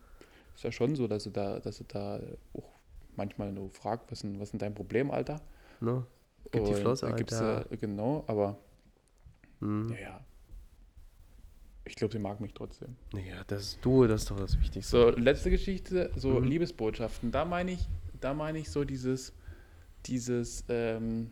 [0.55, 2.19] ist ja schon so, dass sie da, dass sie da
[2.53, 2.69] auch
[3.15, 5.41] manchmal nur fragt, was ist denn, was ist denn dein Problem, Alter?
[5.81, 6.05] ne?
[6.51, 7.71] Gib die Flosse, dann gibt's, Alter.
[7.71, 8.57] äh, genau, aber
[9.59, 9.87] Hm.
[9.87, 10.19] naja.
[11.85, 12.95] Ich glaube, sie mag mich trotzdem.
[13.13, 14.91] Naja, das du, das ist doch das Wichtigste.
[14.91, 16.43] So, letzte Geschichte, so Mhm.
[16.45, 17.31] Liebesbotschaften.
[17.31, 17.87] Da meine ich,
[18.19, 19.33] da meine ich so dieses,
[20.05, 21.31] dieses, ähm,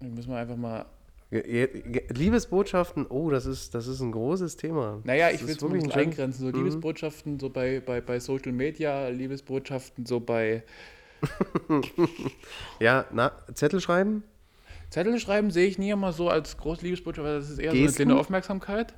[0.00, 0.86] müssen wir einfach mal.
[1.30, 5.00] Liebesbotschaften, oh, das ist, das ist ein großes Thema.
[5.04, 6.40] Naja, Das ich will es wirklich ein eingrenzen.
[6.44, 6.64] So Mhm.
[6.64, 10.64] Liebesbotschaften so bei, bei, bei Social Media, Liebesbotschaften so bei
[12.80, 14.24] Ja, na, Zettel schreiben?
[14.90, 17.76] Zettel schreiben sehe ich nie immer so als große Liebesbotschaft, weil das ist eher so
[17.76, 18.02] Gesten?
[18.02, 18.94] eine kleine Aufmerksamkeit.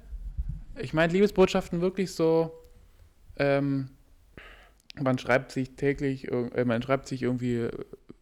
[0.80, 2.52] Ich meine Liebesbotschaften wirklich so,
[3.36, 3.90] ähm,
[5.00, 7.68] man schreibt sich täglich, äh, man schreibt sich irgendwie,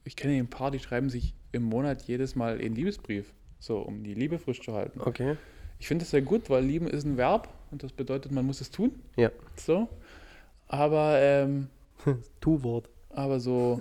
[0.05, 4.03] ich kenne ein paar, die schreiben sich im Monat jedes Mal einen Liebesbrief, so um
[4.03, 5.01] die Liebe frisch zu halten.
[5.01, 5.37] Okay.
[5.79, 8.61] Ich finde das sehr gut, weil lieben ist ein Verb und das bedeutet, man muss
[8.61, 8.93] es tun.
[9.17, 9.31] Ja.
[9.57, 9.89] So.
[10.67, 11.69] Aber, ähm,
[12.41, 12.89] Tu-Wort.
[13.11, 13.81] aber so,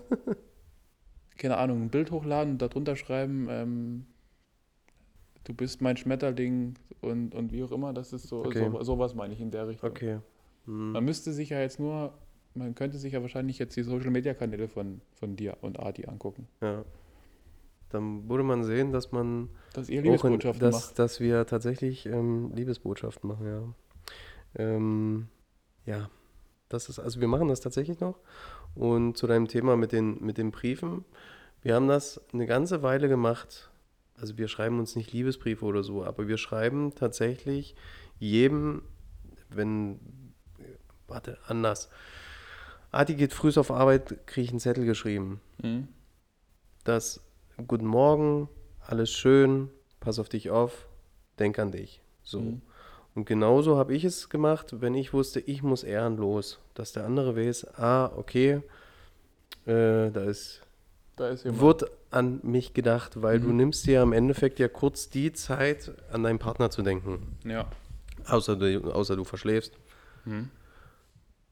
[1.38, 4.06] keine Ahnung, ein Bild hochladen und darunter schreiben, ähm,
[5.46, 8.70] du bist mein Schmetterling und, und wie auch immer, das ist so, Okay.
[8.72, 9.90] so sowas meine ich in der Richtung.
[9.90, 10.20] Okay.
[10.66, 10.92] Hm.
[10.94, 12.14] Man müsste sich ja jetzt nur,
[12.56, 16.06] man könnte sich ja wahrscheinlich jetzt die Social Media Kanäle von, von dir und Adi
[16.06, 16.48] angucken.
[16.62, 16.84] Ja.
[17.90, 21.00] Dann würde man sehen, dass man Dass ihr in, Liebesbotschaften dass, macht.
[21.00, 23.64] dass wir tatsächlich ähm, Liebesbotschaften machen, ja.
[24.56, 25.28] Ähm,
[25.86, 26.10] ja,
[26.70, 28.20] das ist, also wir machen das tatsächlich noch.
[28.76, 31.04] Und zu deinem Thema mit den, mit den Briefen,
[31.62, 33.70] wir haben das eine ganze Weile gemacht.
[34.16, 37.76] Also wir schreiben uns nicht Liebesbriefe oder so, aber wir schreiben tatsächlich
[38.20, 38.84] jedem,
[39.50, 40.00] wenn,
[41.08, 41.90] warte, anders.
[42.92, 45.88] Adi geht früh auf Arbeit, kriege ich einen Zettel geschrieben Mhm.
[46.84, 47.22] das
[47.68, 48.48] Guten Morgen,
[48.88, 49.70] alles schön,
[50.00, 50.88] pass auf dich auf,
[51.40, 52.02] denk an dich.
[52.24, 52.40] So.
[52.40, 52.62] Mhm.
[53.16, 57.36] Und genauso habe ich es gemacht, wenn ich wusste, ich muss ehrenlos, dass der andere
[57.36, 58.62] weiß, ah, okay,
[59.66, 60.62] äh, da ist,
[61.18, 61.62] Da ist jemand.
[61.62, 63.58] wird an mich gedacht, weil du Mhm.
[63.58, 67.38] nimmst dir im Endeffekt ja kurz die Zeit, an deinen Partner zu denken.
[67.44, 67.70] Ja.
[68.28, 69.74] Außer du, außer du verschläfst
[70.26, 70.50] Mhm.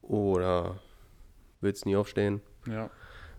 [0.02, 0.80] oder
[1.60, 2.42] willst nie aufstehen.
[2.66, 2.90] Ja.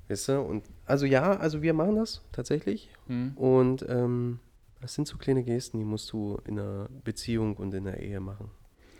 [0.08, 0.40] Weißt du?
[0.40, 2.90] Und also ja, also wir machen das tatsächlich.
[3.06, 3.32] Mhm.
[3.36, 4.40] Und ähm,
[4.80, 8.20] das sind so kleine Gesten, die musst du in einer Beziehung und in der Ehe
[8.20, 8.50] machen.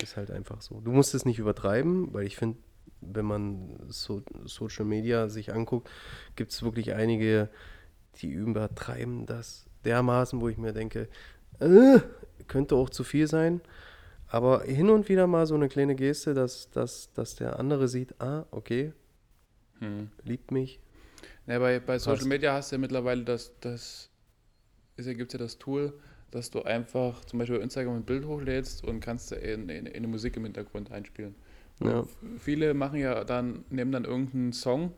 [0.03, 0.81] Ist halt einfach so.
[0.81, 2.59] Du musst es nicht übertreiben, weil ich finde,
[3.01, 5.89] wenn man so, Social Media sich anguckt,
[6.37, 7.49] gibt es wirklich einige,
[8.17, 11.09] die übertreiben das dermaßen, wo ich mir denke,
[11.61, 12.01] äh,
[12.49, 13.61] könnte auch zu viel sein.
[14.29, 18.21] Aber hin und wieder mal so eine kleine Geste, dass, dass, dass der andere sieht,
[18.21, 18.93] ah, okay,
[19.81, 20.11] Mhm.
[20.25, 20.81] liebt mich.
[21.49, 22.29] Ja, bei, bei Social Passt.
[22.29, 24.11] Media hast du ja mittlerweile das, das
[24.97, 25.93] ist ja, gibt es ja das Tool,
[26.31, 29.95] dass du einfach zum Beispiel bei Instagram ein Bild hochlädst und kannst in, in, in
[29.95, 31.35] eine Musik im Hintergrund einspielen.
[31.83, 32.05] Ja.
[32.39, 34.93] Viele machen ja dann, nehmen dann irgendeinen Song,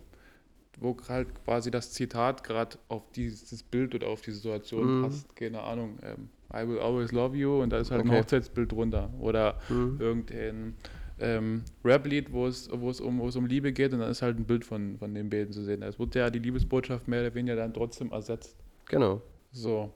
[0.81, 5.03] wo halt quasi das Zitat gerade auf dieses Bild oder auf die Situation Mhm.
[5.03, 5.37] passt.
[5.37, 5.99] Keine Ahnung.
[6.03, 8.19] Ähm, I will always love you und da ist halt ein Okay.
[8.21, 9.13] Hochzeitsbild drunter.
[9.21, 10.01] Oder Mhm.
[10.01, 10.75] irgendein
[11.21, 14.23] ähm, Rap-Lied, wo es, wo, es um, wo es um Liebe geht und dann ist
[14.23, 15.83] halt ein Bild von, von den beiden zu sehen.
[15.83, 18.57] Es wird ja die Liebesbotschaft mehr oder weniger dann trotzdem ersetzt.
[18.89, 19.23] Genau.
[19.53, 19.93] So.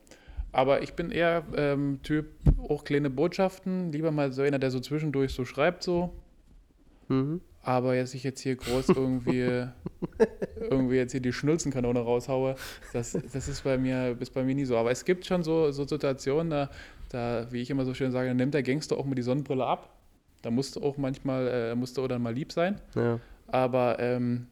[0.53, 2.27] Aber ich bin eher ähm, Typ,
[2.69, 6.13] auch kleine Botschaften, lieber mal so einer, der so zwischendurch so schreibt so,
[7.09, 7.41] Mhm.
[7.63, 9.67] aber jetzt ich jetzt hier groß irgendwie,
[10.71, 12.55] irgendwie jetzt hier die Schnulzenkanone raushaue,
[12.93, 14.77] das, das ist bei mir, ist bei mir nie so.
[14.77, 16.71] Aber es gibt schon so, so Situationen, da,
[17.11, 19.67] da, wie ich immer so schön sage, dann nimmt der Gangster auch mal die Sonnenbrille
[19.67, 19.94] ab.
[20.45, 22.79] Da musst du auch manchmal, äh, musst du auch dann mal lieb sein.
[22.95, 23.19] Ja.
[23.47, 24.47] Aber ähm,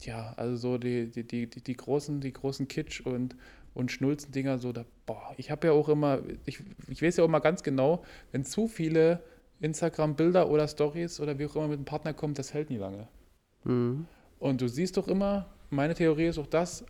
[0.00, 3.34] ja, also so die, die, die, die, großen, die großen Kitsch und,
[3.74, 7.28] und Schnulzen-Dinger, so da, boah, ich habe ja auch immer, ich, ich weiß ja auch
[7.28, 9.20] immer ganz genau, wenn zu viele
[9.60, 13.08] Instagram-Bilder oder Stories oder wie auch immer mit dem Partner kommt, das hält nie lange.
[13.64, 14.06] Mhm.
[14.38, 16.84] Und du siehst doch immer, meine Theorie ist auch das,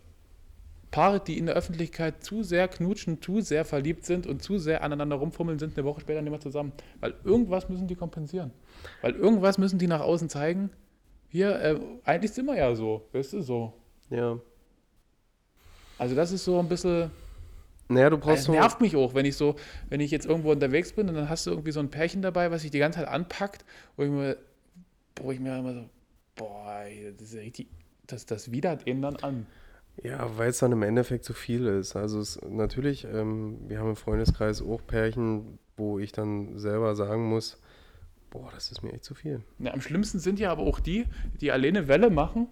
[0.90, 4.82] Paare, die in der Öffentlichkeit zu sehr knutschen, zu sehr verliebt sind und zu sehr
[4.82, 6.72] aneinander rumfummeln, sind eine Woche später nicht mehr zusammen.
[7.00, 8.52] Weil irgendwas müssen die kompensieren.
[9.02, 10.70] Weil irgendwas müssen die nach außen zeigen.
[11.28, 13.06] Hier, äh, eigentlich sind wir ja so.
[13.12, 13.74] Weißt du, so.
[14.08, 14.38] Ja.
[15.98, 17.10] Also das ist so ein bisschen.
[17.88, 18.52] Naja, du Das brauchst so.
[18.52, 19.56] nervt mich auch, wenn ich so,
[19.88, 22.50] wenn ich jetzt irgendwo unterwegs bin und dann hast du irgendwie so ein Pärchen dabei,
[22.50, 23.64] was sich die ganze Zeit anpackt,
[23.96, 24.36] wo ich mir,
[25.22, 25.84] wo ich mir immer so,
[26.36, 26.84] boah,
[27.18, 27.68] das ist ja richtig,
[28.06, 29.46] das, das widert ihn dann an.
[30.02, 31.96] Ja, weil es dann im Endeffekt zu viel ist.
[31.96, 37.28] Also es, natürlich, ähm, wir haben im Freundeskreis auch Pärchen, wo ich dann selber sagen
[37.28, 37.60] muss,
[38.30, 39.40] boah, das ist mir echt zu viel.
[39.58, 41.04] Ja, am schlimmsten sind ja aber auch die,
[41.40, 42.46] die alleine Welle machen.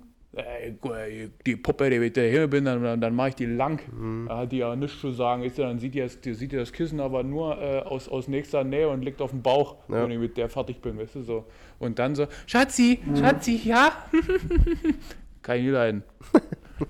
[0.83, 3.81] Gu- ey, die Puppe, die mit der hier bin, dann, dann, mache ich die lang.
[4.29, 5.43] Da hat die ja nichts zu sagen.
[5.43, 8.07] Ist ja, dann sieht die, das, die, sieht die das Kissen aber nur äh, aus,
[8.07, 10.03] aus nächster Nähe und liegt auf dem Bauch, Ja.
[10.03, 11.45] wenn ich mit der fertig bin, weißt du so.
[11.79, 13.93] Und dann so, Schatzi, Schatzi, ja?
[15.43, 16.03] Kann ich nie leiden.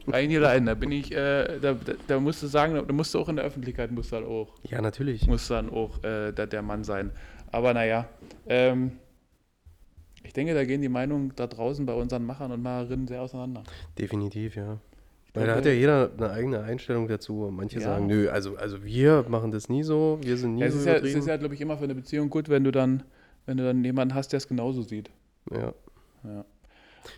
[0.06, 0.66] Leiden.
[0.66, 3.36] Da bin ich, äh, da, da, da musst du sagen, da musst du auch in
[3.36, 5.26] der Öffentlichkeit, musst du dann auch Ja, natürlich.
[5.26, 7.12] muss dann auch äh, der, der Mann sein.
[7.52, 8.08] Aber naja,
[8.48, 8.92] ähm,
[10.24, 13.62] ich denke, da gehen die Meinungen da draußen bei unseren Machern und Macherinnen sehr auseinander.
[13.98, 14.78] Definitiv, ja.
[15.34, 17.48] Weil da hat ja jeder eine eigene Einstellung dazu.
[17.52, 17.84] Manche Ja.
[17.84, 20.80] sagen, nö, also, also wir machen das nie so, wir sind nie Ja, es, so
[20.80, 23.02] ist ja, es ist ja, glaube ich, immer für eine Beziehung gut, wenn du dann,
[23.44, 25.10] wenn du dann jemanden hast, der es genauso sieht.
[25.52, 25.72] ja.
[26.24, 26.44] Ja.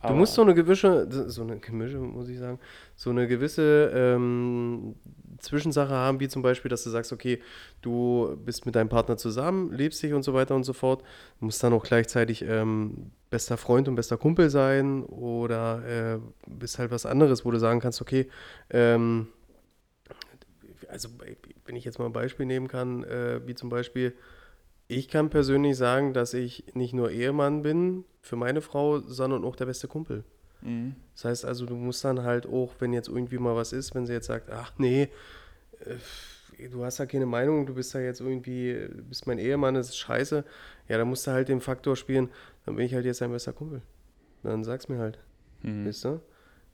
[0.07, 2.59] Du musst so eine gewisse, so eine Gemische, muss ich sagen,
[2.97, 4.95] so eine gewisse ähm,
[5.39, 7.41] Zwischensache haben, wie zum Beispiel, dass du sagst, okay,
[7.83, 11.03] du bist mit deinem Partner zusammen, liebst dich und so weiter und so fort,
[11.41, 16.91] musst dann auch gleichzeitig ähm, bester Freund und bester Kumpel sein oder äh, bist halt
[16.91, 18.29] was anderes, wo du sagen kannst, okay,
[18.71, 19.29] ähm,
[20.89, 21.09] also
[21.67, 24.15] wenn ich jetzt mal ein Beispiel nehmen kann, äh, wie zum Beispiel,
[24.89, 29.55] ich kann persönlich sagen, dass ich nicht nur Ehemann bin für meine Frau, sondern auch
[29.57, 30.25] der beste Kumpel.
[30.63, 30.97] Mhm.
[31.15, 34.07] Das heißt also, du musst dann halt auch, wenn jetzt irgendwie mal was ist, wenn
[34.07, 35.09] sie jetzt sagt, ach nee,
[35.85, 39.75] äh, du hast da keine Meinung, du bist da jetzt irgendwie, du bist mein Ehemann,
[39.75, 40.45] das ist scheiße,
[40.89, 42.31] ja, dann musst du halt den Faktor spielen,
[42.67, 43.83] dann bin ich halt jetzt dein bester Kumpel.
[44.43, 45.19] Dann sag's mir halt,
[45.63, 45.85] Mhm.
[45.85, 46.21] wisst ihr?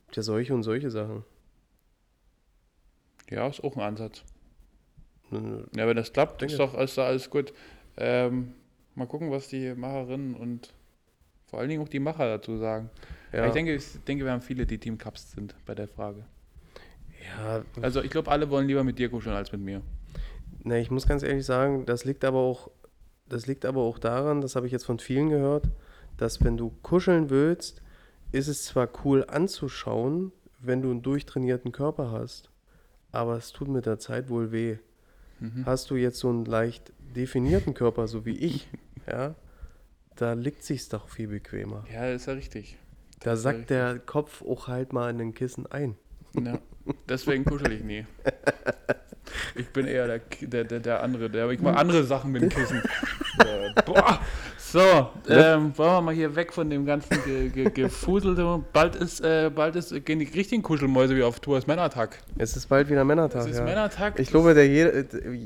[0.06, 1.24] Gibt ja solche und solche Sachen.
[3.30, 4.22] Ja, ist auch ein Ansatz.
[5.30, 7.52] Ja, wenn das klappt, ist doch ist doch alles gut.
[7.96, 8.54] Ähm,
[8.94, 10.74] mal gucken, was die Macherinnen und
[11.46, 12.90] vor allen Dingen auch die Macher dazu sagen.
[13.32, 16.24] Ja, Ich denke, ich denke, wir haben viele, die Team Cups sind bei der Frage.
[17.24, 19.82] ja, Also ich glaube, alle wollen lieber mit dir kuscheln als mit mir.
[20.62, 22.70] Ne, ich muss ganz ehrlich sagen, das liegt aber auch,
[23.28, 25.68] das liegt aber auch daran, das habe ich jetzt von vielen gehört,
[26.16, 27.82] dass wenn du kuscheln willst,
[28.32, 32.50] ist es zwar cool anzuschauen, wenn du einen durchtrainierten Körper hast,
[33.12, 34.78] aber es tut mit der Zeit wohl weh.
[35.40, 35.66] Mhm.
[35.66, 38.68] Hast du jetzt so einen leicht definierten Körper, so wie ich,
[39.10, 39.34] ja,
[40.16, 41.84] da liegt sich's doch viel bequemer.
[41.92, 42.76] Ja, ist ja richtig.
[43.20, 45.96] Da Das sackt der Kopf auch halt mal in den Kissen ein.
[46.34, 46.58] Ja,
[47.08, 48.06] deswegen kuschel ich nie.
[49.54, 52.48] Ich bin eher der, der, der, der andere, der ich mal andere Sachen mit dem
[52.50, 52.82] Kissen.
[53.86, 54.20] boah.
[54.74, 54.80] So,
[55.28, 58.60] ähm, wollen wir mal hier weg von dem ganzen ge, ge, Gefuselte.
[58.72, 61.58] Bald ist, äh, bald ist, gehen die richtigen Kuschelmäuse wieder auf Tour.
[61.58, 62.18] Es ist Männertag.
[62.38, 63.42] Es ist bald wieder Männertag.
[63.42, 63.64] Es ist ja.
[63.64, 64.18] Männertag.
[64.18, 65.04] Ich glaube, der jeder,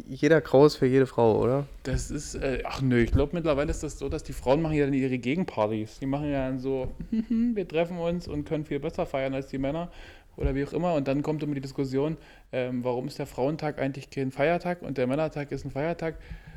[0.09, 1.67] jeder Kraus für jede Frau, oder?
[1.83, 4.77] Das ist, äh, ach nö, ich glaube mittlerweile ist das so, dass die Frauen machen
[4.77, 5.99] ja dann ihre Gegenpartys.
[5.99, 9.59] Die machen ja dann so, wir treffen uns und können viel besser feiern als die
[9.59, 9.91] Männer
[10.39, 10.95] oder wie auch immer.
[10.95, 12.17] Und dann kommt immer die Diskussion,
[12.51, 16.15] ähm, warum ist der Frauentag eigentlich kein Feiertag und der Männertag ist ein Feiertag.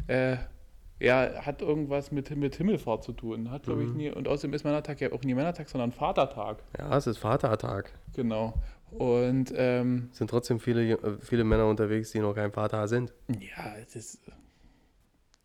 [0.08, 0.38] Äh,
[1.02, 3.50] ja, hat irgendwas mit, mit Himmelfahrt zu tun.
[3.52, 4.10] Hat, glaube ich, nie.
[4.12, 6.64] Und außerdem ist Männertag ja auch nie Männertag, sondern Vatertag.
[6.78, 7.92] Ja, es ist Vatertag.
[8.16, 8.54] Genau.
[8.92, 13.14] Und ähm, Es sind trotzdem viele, äh, viele Männer unterwegs, die noch kein Vater sind.
[13.30, 14.20] ja, es ist.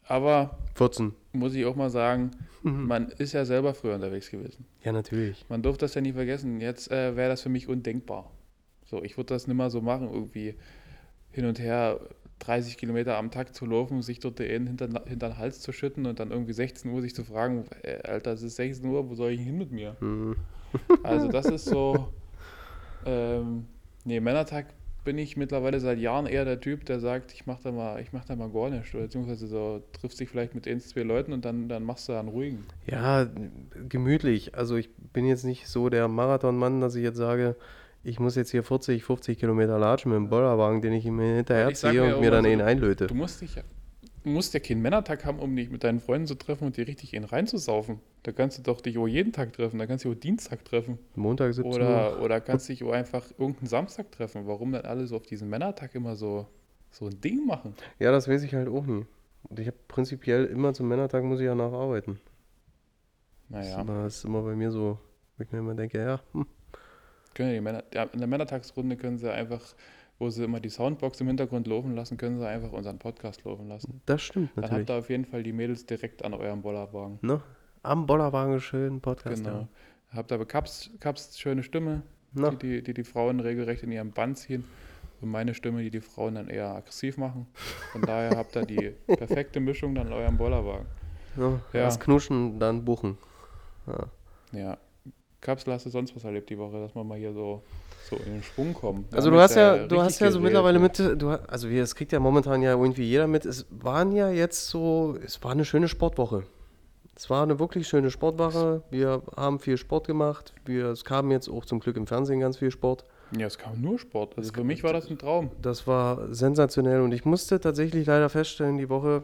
[0.08, 1.14] Aber 14.
[1.32, 2.30] muss ich auch mal sagen,
[2.62, 2.86] Mhm.
[2.86, 4.64] man ist ja selber früher unterwegs gewesen.
[4.82, 5.44] Ja, natürlich.
[5.48, 6.60] Man durfte das ja nie vergessen.
[6.60, 8.30] Jetzt äh, wäre das für mich undenkbar.
[8.84, 10.54] So, ich würde das nicht mal so machen, irgendwie
[11.30, 12.00] hin und her
[12.40, 16.06] 30 Kilometer am Tag zu laufen, sich dort den hinter, hinter den Hals zu schütten
[16.06, 19.14] und dann irgendwie 16 Uhr sich zu fragen, äh, Alter, es ist 16 Uhr, wo
[19.14, 19.96] soll ich hin mit mir?
[20.00, 20.36] Mhm.
[21.02, 22.08] Also das ist so,
[23.06, 23.66] ähm,
[24.04, 24.66] nee, Männertag
[25.06, 28.12] bin ich mittlerweile seit Jahren eher der Typ, der sagt, ich mach da mal, ich
[28.12, 28.92] mach da mal gar nichts.
[28.92, 32.12] Oder beziehungsweise so, triffst dich vielleicht mit ein, zwei Leuten und dann, dann machst du
[32.12, 32.66] einen ruhigen.
[32.86, 33.28] Ja,
[33.88, 34.56] gemütlich.
[34.56, 37.54] Also ich bin jetzt nicht so der Marathonmann, dass ich jetzt sage,
[38.06, 41.70] ich muss jetzt hier 40, 50 Kilometer latschen mit dem Bollerwagen, den ich mir hinterher
[41.70, 43.08] Ich sag ziehe mir und mir dann so, ihn einlöte.
[43.08, 43.62] Du musst dich ja,
[44.22, 46.86] du musst ja keinen Männertag haben, um dich mit deinen Freunden zu treffen und dir
[46.86, 47.98] richtig in reinzusaufen.
[48.22, 50.64] Da kannst du doch dich auch jeden Tag treffen, da kannst du dich auch Dienstag
[50.64, 50.98] treffen.
[51.16, 51.76] Montag 17 Uhr.
[51.76, 54.46] Oder, oder kannst dich auch einfach irgendeinen Samstag treffen.
[54.46, 56.46] Warum dann alle so auf diesen Männertag immer so,
[56.92, 57.74] so ein Ding machen?
[57.98, 59.04] Ja, das weiß ich halt auch nie.
[59.42, 62.20] Und ich habe prinzipiell immer zum Männertag muss ich ja nacharbeiten.
[63.48, 63.82] Das, ist Naja.
[63.82, 64.98] immer, das ist immer bei mir so,
[65.36, 66.46] wo ich mir immer denke, ja, hm,
[67.36, 69.60] Können die Männer, ja, in der Männertagsrunde können sie einfach,
[70.18, 73.68] wo sie immer die Soundbox im Hintergrund laufen lassen, können sie einfach unseren Podcast laufen
[73.68, 74.00] lassen.
[74.06, 74.88] Das stimmt Dann habt natürlich.
[74.88, 77.18] ihr auf jeden Fall die Mädels direkt an eurem Bollerwagen.
[77.20, 77.42] Ne?
[77.82, 79.44] Am Bollerwagen schön Podcast.
[79.44, 79.68] Genau.
[80.14, 82.02] Habt aber Kaps, Kaps schöne Stimme,
[82.34, 82.48] Ja.
[82.52, 84.64] die, die, die die Frauen regelrecht in ihren Bann ziehen.
[85.20, 87.46] Und meine Stimme, die die Frauen dann eher aggressiv machen.
[87.92, 90.86] Von daher habt ihr die perfekte Mischung dann in eurem Bollerwagen.
[91.36, 91.60] Ja.
[91.74, 91.80] Ja.
[91.80, 93.18] Erst knuschen, dann buchen.
[93.86, 94.06] Ja.
[94.58, 94.78] Ja.
[95.46, 97.62] Kapsel, hast du sonst was erlebt die Woche, dass wir mal hier so,
[98.10, 99.06] so in den Schwung kommen?
[99.08, 101.94] Wir Also du hast ja, du richtig hast ja so mittlerweile mit, du, also es
[101.94, 103.46] kriegt ja momentan ja irgendwie jeder mit.
[103.46, 106.42] Es waren ja jetzt so, es war eine schöne Sportwoche.
[107.14, 108.82] Es war eine wirklich schöne Sportwoche.
[108.90, 110.52] Wir haben viel Sport gemacht.
[110.64, 113.04] Wir, es kam jetzt auch zum Glück im Fernsehen ganz viel Sport.
[113.38, 114.36] Ja, es kam nur Sport.
[114.36, 115.52] Also für mich war das ein Traum.
[115.62, 119.22] Das war sensationell und ich musste tatsächlich leider feststellen, die Woche,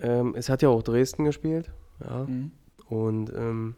[0.00, 1.70] ähm, es hat ja auch Dresden gespielt.
[2.02, 2.24] Ja.
[2.24, 2.52] Mhm.
[2.88, 3.76] Und ähm,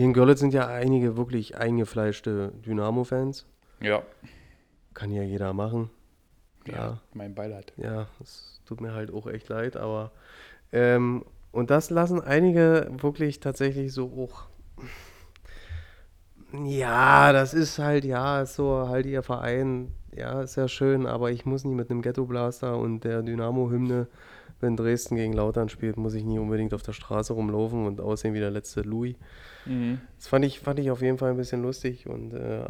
[0.00, 3.44] hier in Görlitz sind ja einige wirklich eingefleischte Dynamo-Fans.
[3.82, 4.02] Ja.
[4.94, 5.90] Kann ja jeder machen.
[6.66, 7.00] Ja, Ja.
[7.12, 7.74] mein Beileid.
[7.76, 10.10] Ja, es tut mir halt auch echt leid, aber
[10.72, 14.48] ähm, und das lassen einige wirklich tatsächlich so auch.
[16.64, 21.30] Ja, das ist halt, ja, ist so halt ihr Verein, ja, ist ja schön, aber
[21.30, 24.06] ich muss nie mit einem Ghetto-Blaster und der Dynamo-Hymne,
[24.60, 28.34] wenn Dresden gegen Lautern spielt, muss ich nie unbedingt auf der Straße rumlaufen und aussehen
[28.34, 29.16] wie der letzte Louis.
[29.66, 30.00] Mhm.
[30.16, 32.64] Das fand ich, fand ich auf jeden Fall ein bisschen lustig und äh,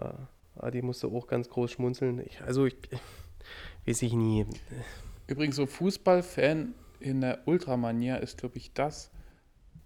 [0.57, 2.20] Adi musste auch ganz groß schmunzeln.
[2.24, 2.76] Ich, also ich,
[3.87, 4.46] weiß ich nie.
[5.26, 9.11] Übrigens, so Fußballfan in der Ultramanier ist, glaube ich, das,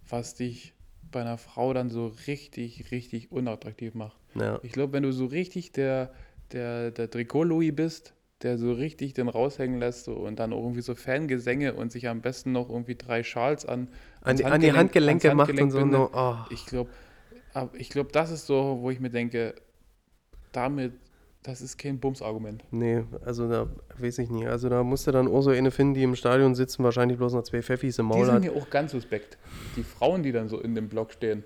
[0.08, 0.74] was dich
[1.10, 4.18] bei einer Frau dann so richtig, richtig unattraktiv macht.
[4.34, 4.58] Ja.
[4.62, 6.12] Ich glaube, wenn du so richtig der,
[6.52, 8.14] der, der Trikot-Louis bist,
[8.44, 12.20] der so richtig den raushängen lässt so, und dann irgendwie so Fangesänge und sich am
[12.20, 13.88] besten noch irgendwie drei Schals an,
[14.20, 14.76] An, die- an die Handgelenk-
[15.24, 15.85] Handgelenke macht und so.
[15.85, 16.37] No, oh.
[16.50, 16.90] Ich glaube,
[17.72, 19.54] ich glaube, das ist so, wo ich mir denke,
[20.52, 20.92] damit,
[21.42, 22.64] das ist kein Bums-Argument.
[22.70, 24.46] Nee, also da weiß ich nie.
[24.46, 27.42] Also da musste dann auch so eine finden, die im Stadion sitzen, wahrscheinlich bloß noch
[27.42, 28.42] zwei Pfeffis im Die Maul sind hat.
[28.42, 29.37] mir auch ganz suspekt.
[29.76, 31.44] Die Frauen, die dann so in dem Block stehen.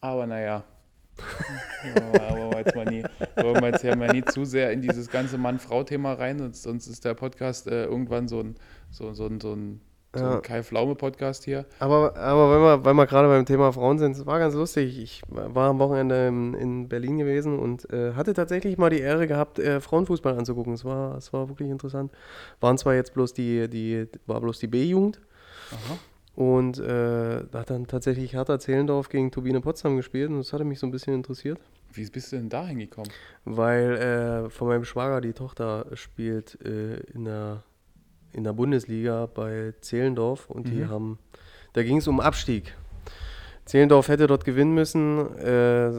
[0.00, 0.64] Aber naja.
[1.84, 3.04] Ja, wir jetzt mal nie,
[3.36, 6.86] wollen wir jetzt ja mal nie zu sehr in dieses ganze Mann-Frau-Thema rein, sonst, sonst
[6.86, 8.56] ist der Podcast äh, irgendwann so ein,
[8.90, 9.80] so, so ein, so ein,
[10.14, 10.36] so Ja.
[10.36, 11.66] ein Kai Pflaume-Podcast hier.
[11.78, 14.98] Aber, aber wenn wir, weil wir gerade beim Thema Frauen sind, es war ganz lustig.
[15.00, 19.26] Ich war am Wochenende in, in Berlin gewesen und äh, hatte tatsächlich mal die Ehre
[19.26, 20.72] gehabt, äh, Frauenfußball anzugucken.
[20.72, 22.10] Es war, es war wirklich interessant.
[22.60, 25.20] Waren zwar jetzt bloß die, die war bloß die B-Jugend
[25.70, 25.98] Aha.
[26.38, 30.62] Und äh, da hat dann tatsächlich Hertha Zehlendorf gegen Turbine Potsdam gespielt und das hatte
[30.62, 31.58] mich so ein bisschen interessiert.
[31.92, 33.10] Wie bist du denn da hingekommen?
[33.44, 33.96] Weil
[34.46, 37.64] äh, von meinem Schwager die Tochter spielt äh, in, der,
[38.32, 40.88] in der Bundesliga bei Zehlendorf und die Mhm.
[40.90, 41.18] haben,
[41.72, 42.72] da ging es um Abstieg.
[43.64, 45.36] Zehlendorf hätte dort gewinnen müssen.
[45.38, 45.90] Äh,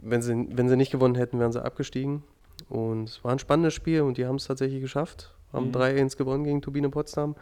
[0.00, 2.24] wenn, sie, wenn sie nicht gewonnen hätten, wären sie abgestiegen.
[2.68, 5.32] Und es war ein spannendes Spiel und die haben es tatsächlich geschafft.
[5.52, 5.72] Haben Mhm.
[5.76, 7.36] 3-1 gewonnen gegen Turbine Potsdam.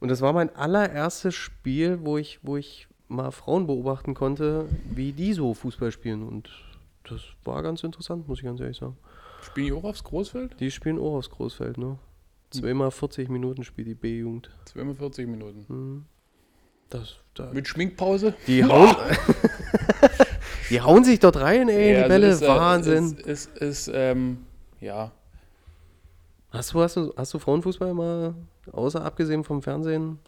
[0.00, 5.12] Und das war mein allererstes Spiel, wo ich, wo ich mal Frauen beobachten konnte, wie
[5.12, 6.22] die so Fußball spielen.
[6.26, 6.50] Und
[7.08, 8.96] das war ganz interessant, muss ich ganz ehrlich sagen.
[9.42, 10.58] Spielen die auch aufs Großfeld?
[10.60, 11.98] Die spielen auch aufs Großfeld, ne?
[12.50, 14.50] Zweimal 40 Minuten spielt die B-Jugend.
[14.66, 15.64] 42 Minuten.
[15.68, 16.04] Mhm.
[16.90, 18.34] Das, da, Mit Schminkpause?
[18.46, 18.94] die, hauen,
[20.70, 22.28] die hauen sich dort rein, ey, Ja, die also Bälle.
[22.28, 23.04] ist, äh, Wahnsinn.
[23.18, 24.38] Ist, ist, ist ähm,
[24.80, 25.10] ja,
[26.56, 28.34] Hast, du, hast, du, hast du Frauenfußball mal,
[28.72, 30.18] außer abgesehen vom Fernsehen,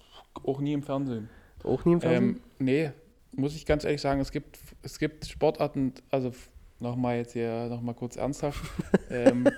[0.44, 1.28] auch nie im Fernsehen.
[1.64, 2.36] auch nie im Fernsehen?
[2.36, 2.90] Ähm, nee,
[3.32, 6.32] muss ich ganz ehrlich sagen, es gibt, es gibt Sportarten, also
[6.80, 8.62] nochmal jetzt hier nochmal kurz ernsthaft.
[9.10, 9.48] ähm,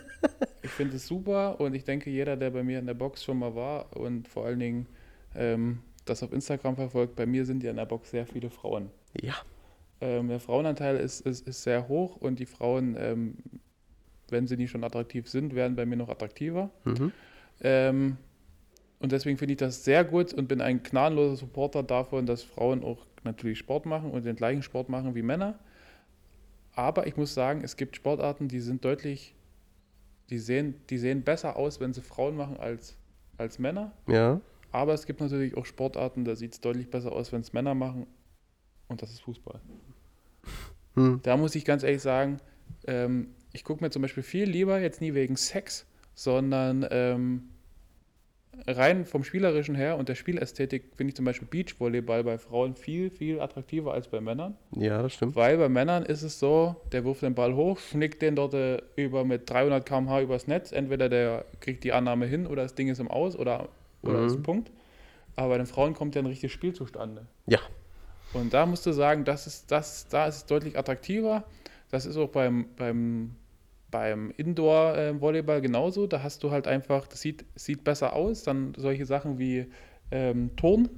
[0.63, 3.39] ich finde es super und ich denke, jeder, der bei mir in der Box schon
[3.39, 4.87] mal war und vor allen Dingen
[5.35, 8.91] ähm, das auf Instagram verfolgt, bei mir sind ja in der Box sehr viele Frauen.
[9.21, 9.35] ja.
[10.03, 13.37] Ähm, der Frauenanteil ist, ist, ist sehr hoch und die Frauen, ähm,
[14.33, 16.71] wenn sie nicht schon attraktiv sind, werden bei mir noch attraktiver.
[16.85, 17.13] Mhm.
[17.61, 18.17] Ähm,
[18.99, 22.85] und deswegen finde ich das sehr gut und bin ein gnadenloser Supporter davon, dass Frauen
[22.85, 25.59] auch natürlich Sport machen und den gleichen Sport machen wie Männer.
[26.75, 29.35] Aber ich muss sagen, es gibt Sportarten, die sind deutlich,
[30.29, 32.97] die sehen, die sehen besser aus, wenn sie Frauen machen als,
[33.39, 33.93] als Männer.
[34.07, 34.41] Ja.
[34.71, 37.75] Aber es gibt natürlich auch Sportarten, da sieht es deutlich besser aus, wenn es Männer
[37.75, 38.07] machen.
[38.89, 39.61] Und das ist Fußball.
[40.95, 41.21] Hm.
[41.23, 42.39] Da muss ich ganz ehrlich sagen,
[42.87, 47.51] ähm, ich gucke mir zum Beispiel viel lieber, jetzt nie wegen Sex, sondern ähm,
[48.67, 53.11] rein vom Spielerischen her und der Spielästhetik finde ich zum Beispiel Beachvolleyball bei Frauen viel,
[53.11, 54.57] viel attraktiver als bei Männern.
[54.77, 55.35] ja, das stimmt.
[55.37, 58.83] Weil bei Männern ist es so, der wirft den Ball hoch, schnickt den dort äh,
[58.97, 60.73] über mit 300 km/h übers Netz.
[60.73, 63.69] Entweder der kriegt die Annahme hin oder das Ding ist im Aus oder,
[64.03, 64.27] oder Mhm.
[64.27, 64.71] ist Punkt.
[65.37, 67.27] Aber bei den Frauen kommt ja ein richtiges Spiel zustande.
[67.47, 67.61] Ja.
[68.35, 71.45] Und da musst du sagen, das ist, das, da ist es deutlich attraktiver.
[71.91, 73.33] Das ist auch beim, beim,
[73.91, 76.07] beim Indoor-Volleyball genauso.
[76.07, 78.43] Da hast du halt einfach, das sieht, sieht besser aus.
[78.45, 79.67] Dann solche Sachen wie
[80.11, 80.89] ähm, Turn.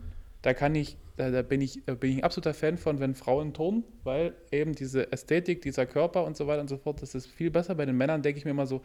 [0.42, 3.14] Da kann ich, da, da, bin ich, da bin ich ein absoluter Fan von, wenn
[3.14, 7.14] Frauen turnen, weil eben diese Ästhetik, dieser Körper und so weiter und so fort, das
[7.14, 7.74] ist viel besser.
[7.74, 8.82] Bei den Männern denke ich mir immer so,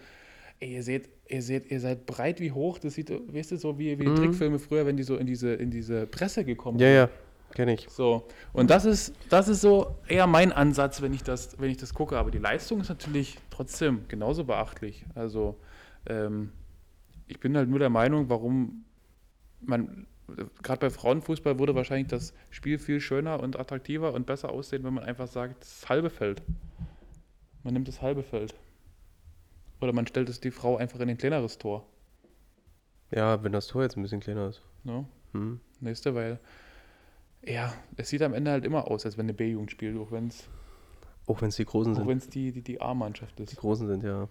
[0.60, 2.80] ey, ihr seht, ihr seht, ihr seid breit wie hoch.
[2.80, 4.16] Das sieht, weißt du, so wie, wie die Mhm.
[4.16, 7.10] Trickfilme früher, wenn die so in diese, in diese Presse gekommen Ja, ja,
[7.58, 7.90] kenne ich.
[7.90, 11.78] so, und das ist, das ist so eher mein Ansatz, wenn ich, das, wenn ich
[11.78, 12.16] das gucke.
[12.18, 15.06] Aber die Leistung ist natürlich trotzdem genauso beachtlich.
[15.16, 15.58] Also,
[16.06, 16.52] ähm,
[17.26, 18.86] ich bin halt nur der Meinung, warum
[19.60, 20.06] man,
[20.62, 24.94] gerade bei Frauenfußball würde wahrscheinlich das Spiel viel schöner und attraktiver und besser aussehen, wenn
[24.94, 26.44] man einfach sagt, das halbe Feld.
[27.64, 28.54] Man nimmt das halbe Feld.
[29.82, 31.88] Oder man stellt es die Frau einfach in ein kleineres Tor.
[33.10, 34.62] Ja, wenn das Tor jetzt ein bisschen kleiner ist.
[34.84, 35.06] Ne?
[35.34, 35.60] Hm.
[35.80, 36.40] Nächste, weil,
[37.46, 40.28] ja, es sieht am Ende halt immer aus, als wenn eine B-Jugend spielt, auch wenn
[40.28, 40.48] es
[41.28, 42.08] Auch wenn es die Großen Auch sind.
[42.08, 43.56] wenn es die, die, die A-Mannschaft Die ist.
[43.58, 44.28] Großen sind, ja.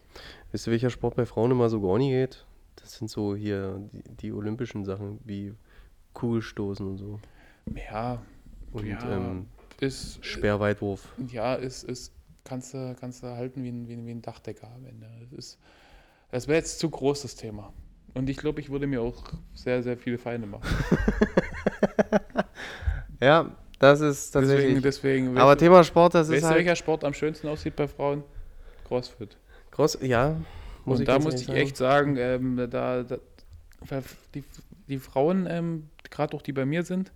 [0.53, 2.47] Wisst ihr, welcher Sport bei Frauen immer so gar nicht geht?
[2.77, 5.55] Das sind so hier die, die olympischen Sachen, wie
[6.15, 7.21] Kugelstoßen und so.
[7.75, 8.23] Ja,
[8.73, 9.47] Und Ja, ähm,
[9.81, 11.09] ist, Speerweitwurf.
[11.31, 12.13] ja, ist, ist,
[12.45, 15.07] kannst du, kannst du halten wie ein, wie, ein, wie ein Dachdecker am Ende.
[15.31, 15.59] Das, ist-
[16.31, 17.73] das wäre jetzt zu groß, das Thema.
[18.15, 20.63] Und ich glaube, ich würde mir auch sehr, sehr viele Feinde machen.
[23.21, 24.83] Ja, das ist Deswegen, tatsächlich.
[24.83, 27.49] deswegen Aber weißt, du, Thema Sport, das weißt ist du, halt welcher Sport am schönsten
[27.49, 28.23] aussieht bei Frauen?
[28.85, 29.37] Crossfit.
[29.71, 29.99] groß.
[30.03, 30.37] Ja,
[30.85, 33.19] muss und da muss ich echt sagen, ähm, da, da,
[34.35, 34.45] die,
[34.89, 37.13] die Frauen, ähm, gerade auch die bei mir sind,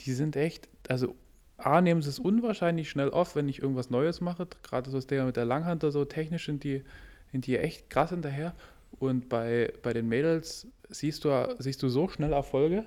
[0.00, 1.14] die sind echt, also
[1.58, 4.48] A, nehmen sie es unwahrscheinlich schnell auf, wenn ich irgendwas Neues mache.
[4.62, 6.82] Gerade so das Thema mit der Langhantel, so technisch sind die,
[7.30, 8.54] sind die echt krass hinterher.
[8.98, 12.86] Und bei, bei den Mädels siehst du, siehst du so schnell Erfolge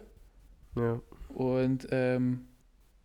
[0.75, 0.99] Ja.
[1.35, 2.45] Und ähm,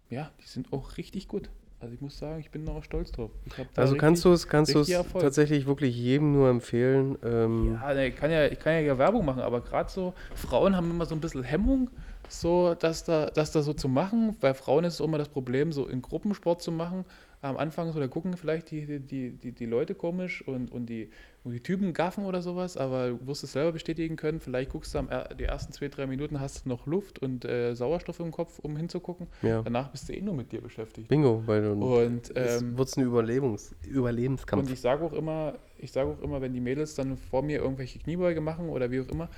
[0.09, 1.51] ja, die sind auch richtig gut.
[1.81, 3.31] Also ich muss sagen, ich bin noch stolz drauf.
[3.47, 7.16] Ich hab da Also kannst du es kannst du es tatsächlich wirklich jedem nur empfehlen.
[7.24, 10.76] Ähm, Ja, ne, ich kann ja, ich kann ja Werbung machen, aber gerade so, Frauen
[10.76, 11.89] haben immer so ein bisschen Hemmung,
[12.28, 14.37] so das da, das da so zu machen.
[14.41, 17.07] Bei Frauen ist es immer das Problem, so in Gruppensport zu machen.
[17.43, 21.09] Am Anfang so, da gucken vielleicht die, die, die, die Leute komisch und, und, die,
[21.43, 24.41] und die Typen gaffen oder sowas, aber du wirst es selber bestätigen können.
[24.41, 27.74] Vielleicht guckst du am, die ersten zwei, drei Minuten, hast du noch Luft und äh,
[27.74, 29.26] Sauerstoff im Kopf, um hinzugucken.
[29.41, 29.62] ja.
[29.62, 31.09] Danach bist du eh nur mit dir beschäftigt.
[31.09, 34.64] Bingo, weil du Und es ähm, wird ein Überlebens, Überlebenskampf.
[34.64, 37.61] und ich sage auch immer, ich sage auch immer, wenn die Mädels dann vor mir
[37.61, 39.30] irgendwelche Kniebeuge machen oder wie auch immer,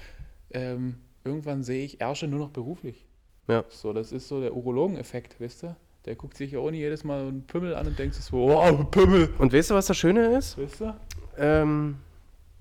[0.50, 3.07] ähm, irgendwann sehe ich Ärsche nur noch beruflich.
[3.46, 3.64] Ja.
[3.68, 5.76] So, das ist so der Urologen-Effekt, weißt du?
[6.05, 8.36] Der guckt sich ja auch nicht jedes Mal einen Pümmel an und denkt sich so,
[8.36, 9.32] wow, Pümmel.
[9.38, 10.59] Und weißt du, was das Schöne ist?
[10.59, 10.94] Weißt du?
[11.38, 11.98] Ähm,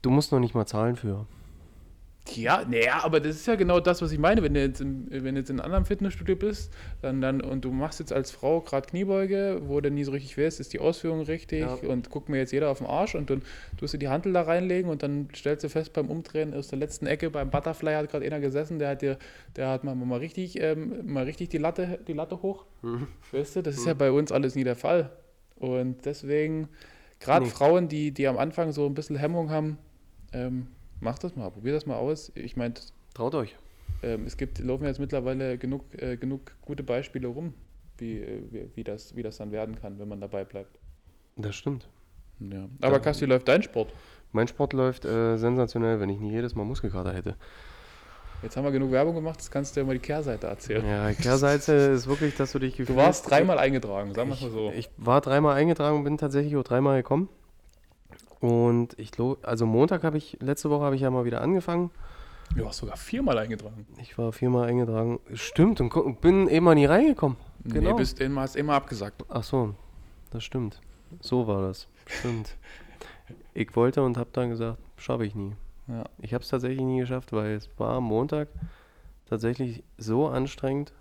[0.02, 1.26] du musst noch nicht mal zahlen für.
[2.36, 4.44] Ja, naja, aber das ist ja genau das, was ich meine.
[4.44, 7.66] Wenn du jetzt, im, wenn du jetzt in einem anderen Fitnessstudio bist dann, dann, und
[7.66, 10.80] du machst jetzt als Frau gerade Kniebeuge, wo du nie so richtig weißt, ist die
[10.80, 11.74] Ausführung richtig Ja.
[11.74, 13.42] und guckt mir jetzt jeder auf den Arsch und dann
[13.78, 16.78] tust du die Handel da reinlegen und dann stellst du fest beim Umdrehen aus der
[16.78, 19.18] letzten Ecke beim Butterfly hat gerade einer gesessen, der hat dir,
[19.56, 22.66] der hat mal, mal richtig, ähm, mal richtig die Latte, die Latte hoch.
[23.32, 25.10] Weißt du, das ist ja bei uns alles nie der Fall.
[25.56, 26.70] Und deswegen,
[27.20, 27.52] gerade Nee.
[27.52, 29.80] Frauen, die, die am Anfang so ein bisschen Hemmung haben,
[30.34, 30.68] ähm,
[31.02, 32.32] mach das mal, probier das mal aus.
[32.36, 32.74] Ich meine,
[33.14, 33.56] Traut euch.
[34.04, 37.54] ähm, es gibt, laufen jetzt mittlerweile genug, äh, genug gute Beispiele rum,
[37.98, 40.78] wie, äh, wie, wie, das, wie das dann werden kann, wenn man dabei bleibt.
[41.36, 41.88] Das stimmt.
[42.40, 42.68] Ja.
[42.82, 43.94] Aber Kasti, läuft dein Sport?
[44.32, 47.36] Mein Sport läuft äh, sensationell, wenn ich nie jedes Mal Muskelkater hätte.
[48.42, 50.84] Jetzt haben wir genug Werbung gemacht, jetzt kannst du ja mal die Kehrseite erzählen.
[50.84, 54.42] Ja, Kehrseite ist wirklich, dass du dich Du gefühlt- warst dreimal eingetragen, sagen wir es
[54.42, 54.72] mal so.
[54.76, 57.30] Ich war dreimal eingetragen und bin tatsächlich auch dreimal gekommen.
[58.42, 61.92] Und ich glaube, also Montag habe ich, letzte Woche habe ich ja mal wieder angefangen.
[62.56, 63.86] Du warst sogar viermal eingetragen.
[64.02, 65.20] Ich war viermal eingetragen.
[65.34, 67.38] Stimmt, und bin eben mal nie reingekommen.
[67.64, 67.92] Genau.
[67.92, 69.24] Nee, bist immer, hast immer abgesagt.
[69.30, 69.76] Ach so,
[70.32, 70.82] das stimmt.
[71.22, 71.88] So war das.
[72.08, 72.58] Stimmt.
[73.54, 75.54] Ich wollte und habe dann gesagt, schaffe ich nie.
[75.88, 76.04] Ja.
[76.20, 78.50] Ich habe es tatsächlich nie geschafft, weil es war am Montag
[79.30, 80.94] tatsächlich so anstrengend.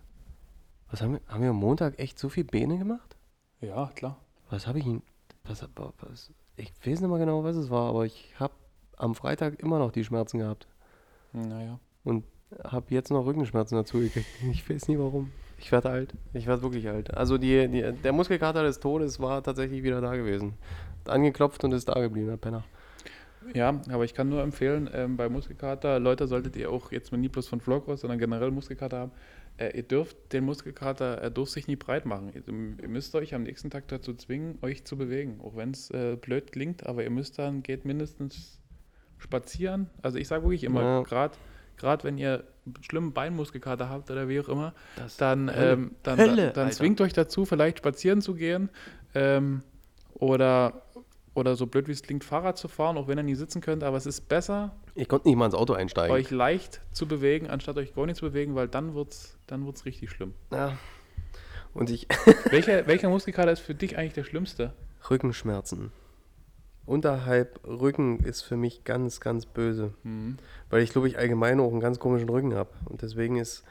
[0.91, 3.16] Was haben wir, haben wir am Montag echt so viel Beine gemacht?
[3.61, 4.16] ja, klar.
[4.51, 5.03] Was habe ich ihn,
[5.45, 6.30] was, was,
[6.61, 8.52] ich weiß nicht mal genau, was es war, aber ich habe
[8.96, 10.66] am Freitag immer noch die Schmerzen gehabt
[11.32, 11.78] Naja.
[12.04, 12.24] und
[12.64, 14.26] habe jetzt noch Rückenschmerzen dazu gekriegt.
[14.52, 15.30] Ich weiß nie warum.
[15.58, 16.14] Ich werde alt.
[16.32, 17.14] Ich werde wirklich alt.
[17.14, 20.54] Also die, die, der Muskelkater des Todes war tatsächlich wieder da gewesen.
[21.06, 22.64] Angeklopft und ist da geblieben, der Penner.
[23.54, 27.18] Ja, aber ich kann nur empfehlen, ähm, bei Muskelkater, Leute, solltet ihr auch jetzt mal
[27.18, 29.12] nie bloß von Vlogos, sondern generell Muskelkater haben,
[29.68, 32.32] ihr dürft den Muskelkater, er darf sich nie breit machen.
[32.34, 35.40] Ihr, müsst euch am nächsten Tag dazu zwingen, euch zu bewegen.
[35.42, 38.58] Auch wenn es äh, blöd klingt, aber ihr müsst dann, geht mindestens
[39.18, 39.90] spazieren.
[40.02, 41.02] Also ich sage wirklich immer, Ja.
[41.02, 41.34] gerade
[41.76, 42.44] gerade wenn ihr
[42.82, 47.00] schlimmen Beinmuskelkater habt oder wie auch immer, Das dann, ähm, dann, Hölle, dann, dann zwingt
[47.00, 48.68] euch dazu, vielleicht spazieren zu gehen
[49.14, 49.62] ähm,
[50.14, 50.82] oder
[51.35, 53.85] oder so blöd wie es klingt, Fahrrad zu fahren, auch wenn ihr nie sitzen könnt,
[53.85, 56.14] aber es ist besser, Ich konnte nicht mal ins Auto einsteigen.
[56.14, 59.85] euch leicht zu bewegen, anstatt euch gar nicht zu bewegen, weil dann wird's, dann wird's
[59.85, 60.35] richtig schlimm.
[60.53, 60.76] ja.
[61.72, 62.09] Und ich.
[62.51, 64.74] welcher, welcher Muskelkater ist für dich eigentlich der schlimmste?
[65.09, 65.93] Rückenschmerzen.
[66.85, 69.95] Unterhalb Rücken ist für mich ganz, ganz böse.
[70.03, 70.39] Mhm.
[70.68, 72.70] Weil ich glaube, ich allgemein auch einen ganz komischen Rücken habe.
[72.87, 73.62] Und deswegen ist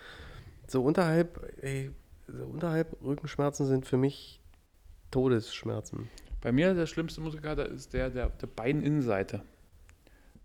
[0.68, 1.92] so unterhalb, ey,
[2.28, 4.40] so unterhalb Rückenschmerzen sind für mich
[5.12, 6.08] Todesschmerzen.
[6.42, 9.42] Bei mir der schlimmste Muskelkater ist der der, der Beininnenseite.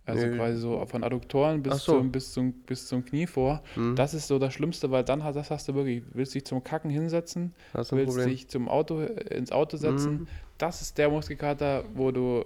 [0.06, 0.36] Also Nö.
[0.36, 1.92] quasi so von Adduktoren bis, so.
[1.92, 3.62] zum, bis, zum, bis zum Knie vor.
[3.74, 3.96] Hm?
[3.96, 6.62] Das ist so das Schlimmste, weil dann hast, das hast du wirklich, willst dich zum
[6.62, 8.28] Kacken hinsetzen, du willst Problem?
[8.28, 10.12] dich zum Auto, ins Auto setzen.
[10.12, 10.26] Mhm.
[10.58, 12.44] Das ist der Muskelkater, wo du,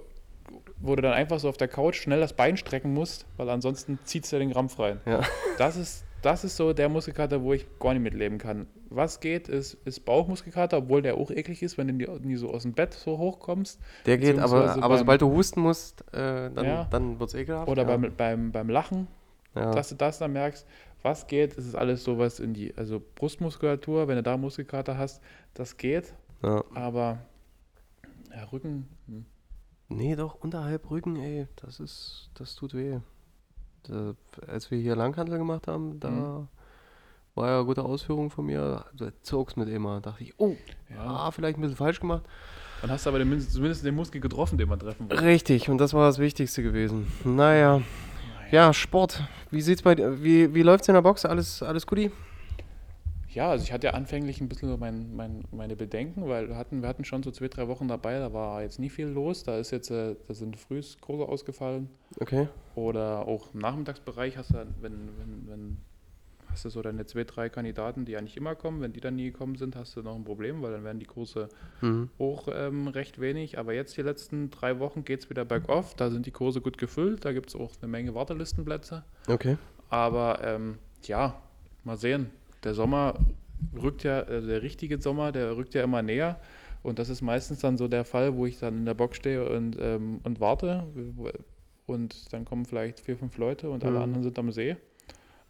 [0.81, 3.99] wo du dann einfach so auf der Couch schnell das Bein strecken musst, weil ansonsten
[4.05, 5.01] zieht es dir den Krampf rein.
[5.05, 5.23] Ja.
[5.59, 8.69] Das ist, das ist so der Muskelkater, wo ich gar nicht mitleben kann.
[8.91, 12.51] Was geht, ist, ist Bauchmuskelkater, obwohl der auch eklig ist, wenn du nie, nie so
[12.51, 13.79] aus dem Bett so hochkommst.
[14.07, 16.85] Der geht, aber, aber beim- sobald du husten musst, äh, dann, Ja.
[16.91, 17.69] dann wird es ekelhaft.
[17.69, 17.89] Oder ja.
[17.97, 19.07] beim, beim, beim Lachen,
[19.55, 19.73] ja.
[19.73, 20.67] dass du das dann merkst,
[21.03, 25.23] was geht, ist es alles sowas in die, also Brustmuskulatur, wenn du da Muskelkater hast,
[25.55, 26.15] das geht,
[26.75, 27.19] aber
[28.53, 29.25] Rücken, hm.
[29.91, 32.99] Nee, doch, unterhalb Rücken, ey, das ist, das tut weh.
[33.85, 34.15] Da,
[34.47, 36.49] als wir hier Langhandel gemacht haben, da Mhm.
[37.39, 40.01] War ja eine gute Ausführung von mir, da zog's mit immer.
[40.01, 40.57] Da dachte ich, oh,
[40.91, 41.03] ja.
[41.03, 42.23] ah, vielleicht ein bisschen falsch gemacht.
[42.83, 45.23] Dann hast du aber den, zumindest den Muskel getroffen, den man treffen wollte.
[45.23, 47.07] Richtig, und das war das Wichtigste gewesen.
[47.25, 47.83] Naja,
[48.51, 49.23] ja, Sport.
[49.51, 51.25] Wie sieht's bei wie, wie läuft's in der Box?
[51.25, 52.11] Alles, alles guti?
[53.29, 56.81] Ja, also ich hatte ja anfänglich ein bisschen mein, mein, meine Bedenken, weil wir hatten,
[56.81, 59.45] wir hatten schon so zwei, drei Wochen dabei, da war jetzt nie viel los.
[59.45, 61.91] Da ist jetzt, äh, da sind frühs Kurse ausgefallen.
[62.19, 62.49] Okay.
[62.75, 65.77] Oder auch im Nachmittagsbereich hast du, wenn, wenn, wenn
[66.51, 69.31] hast du so deine zwei, drei Kandidaten, die eigentlich immer kommen, wenn die dann nie
[69.31, 71.49] gekommen sind, hast du noch ein Problem, weil dann werden die Kurse
[71.81, 72.11] Mhm.
[72.19, 73.59] auch ähm, recht wenig.
[73.59, 76.79] Aber jetzt die letzten drei Wochen geht es wieder bergauf, da sind die Kurse gut
[76.79, 79.05] gefüllt, da gibt es auch eine Menge Wartelistenplätze.
[79.29, 79.57] Okay.
[79.91, 81.41] Aber ähm, ja,
[81.85, 82.31] mal sehen.
[82.65, 83.15] Der Sommer
[83.81, 86.41] rückt ja, äh, der richtige Sommer, der rückt ja immer näher.
[86.83, 89.49] Und das ist meistens dann so der Fall, wo ich dann in der Box stehe
[89.49, 90.85] und, ähm, und warte.
[91.87, 94.03] Und dann kommen vielleicht vier, fünf Leute und alle Mhm.
[94.05, 94.77] anderen sind am See.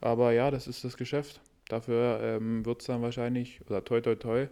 [0.01, 1.40] Aber ja, das ist das Geschäft.
[1.68, 4.49] Dafür ähm, wird es dann wahrscheinlich, oder toi toi toi,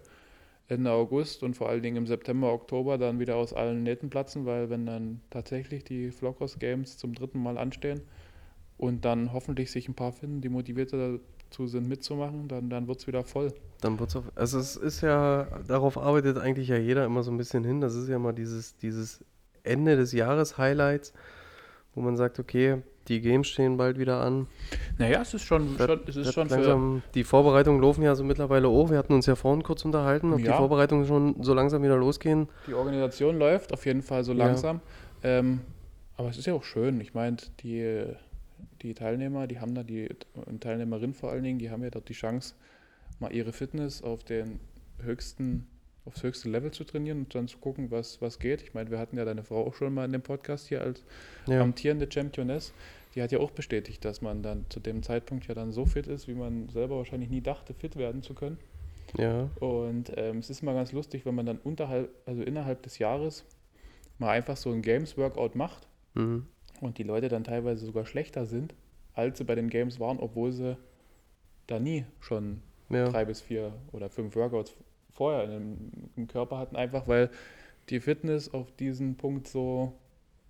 [0.68, 4.46] Ende August und vor allen Dingen im September, Oktober dann wieder aus allen Nähten platzen,
[4.46, 8.00] weil wenn dann tatsächlich die Flockhouse Games zum dritten Mal anstehen
[8.76, 12.98] und dann hoffentlich sich ein paar finden, die motiviert dazu sind mitzumachen, dann, dann wird
[12.98, 13.52] es wieder voll.
[13.80, 17.36] Dann wird's auf, also es ist ja, darauf arbeitet eigentlich ja jeder immer so ein
[17.36, 17.80] bisschen hin.
[17.80, 19.24] Das ist ja mal dieses, dieses
[19.62, 21.12] Ende des Jahres Highlights,
[21.94, 24.46] wo man sagt, okay, die Games stehen bald wieder an.
[24.98, 28.14] Naja, es ist schon, Wird- schon, es ist schon für, langsam, die Vorbereitungen laufen ja
[28.14, 28.90] so mittlerweile auch.
[28.90, 30.56] Wir hatten uns ja vorhin kurz unterhalten, ob die Ja.
[30.56, 32.48] Vorbereitungen schon so langsam wieder losgehen.
[32.66, 34.46] Die Organisation läuft auf jeden Fall so Ja.
[34.46, 34.80] langsam.
[35.22, 35.60] Ähm,
[36.16, 37.00] aber es ist ja auch schön.
[37.00, 38.04] Ich meine, die,
[38.82, 40.08] die Teilnehmer, die haben da, die
[40.46, 42.54] und Teilnehmerinnen vor allen Dingen, die haben ja dort die Chance,
[43.20, 44.60] mal ihre Fitness auf den
[45.02, 45.66] höchsten,
[46.04, 48.62] aufs höchste Level zu trainieren und dann zu gucken, was, was geht.
[48.62, 51.02] Ich meine, wir hatten ja deine Frau auch schon mal in dem Podcast hier als
[51.46, 52.72] Ja, amtierende Championess.
[53.16, 56.06] Die hat ja auch bestätigt, dass man dann zu dem Zeitpunkt ja dann so fit
[56.06, 58.58] ist, wie man selber wahrscheinlich nie dachte, fit werden zu können.
[59.16, 62.98] ja, Und ähm, es ist mal ganz lustig, wenn man dann unterhalb, also innerhalb des
[62.98, 63.46] Jahres
[64.18, 66.46] mal einfach so ein Games-Workout macht mhm.
[66.82, 68.74] und die Leute dann teilweise sogar schlechter sind,
[69.14, 70.76] als sie bei den Games waren, obwohl sie
[71.66, 72.60] da nie schon
[72.90, 73.08] ja.
[73.08, 74.76] drei bis vier oder fünf Workouts
[75.10, 77.30] vorher in dem, im Körper hatten, einfach weil
[77.88, 79.94] die Fitness auf diesen Punkt so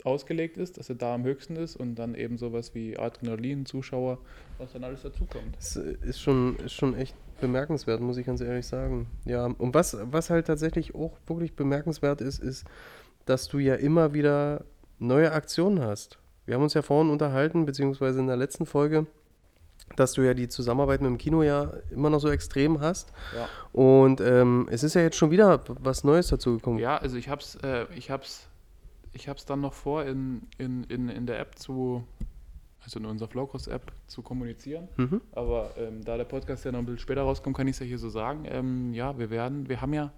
[0.06, 4.18] ausgelegt ist, dass er da am höchsten ist und dann eben sowas wie Adrenalin, Zuschauer,
[4.58, 5.56] was dann alles dazukommt.
[5.56, 9.06] Das ist schon, ist schon echt bemerkenswert, muss ich ganz ehrlich sagen.
[9.24, 12.64] Ja, und was, was halt tatsächlich auch wirklich bemerkenswert ist, ist,
[13.26, 14.64] dass du ja immer wieder
[14.98, 16.18] neue Aktionen hast.
[16.46, 19.06] Wir haben uns ja vorhin unterhalten, beziehungsweise in der letzten Folge,
[19.96, 23.12] dass du ja die Zusammenarbeit mit dem Kino ja immer noch so extrem hast.
[23.34, 23.48] Ja.
[23.72, 26.78] Und ähm, es ist ja jetzt schon wieder was Neues dazu gekommen.
[26.78, 28.48] Ja, also ich hab's, äh, ich hab's,
[29.16, 32.06] ich hab's dann noch vor, in, in, in, in der App zu,
[32.82, 34.88] also in unserer Flowcross-App zu kommunizieren.
[34.96, 35.20] Mhm.
[35.32, 37.86] Aber ähm, da der Podcast ja noch ein bisschen später rauskommt, kann ich es ja
[37.86, 38.44] hier so sagen.
[38.46, 40.12] Ähm, ja, wir werden, wir haben ja,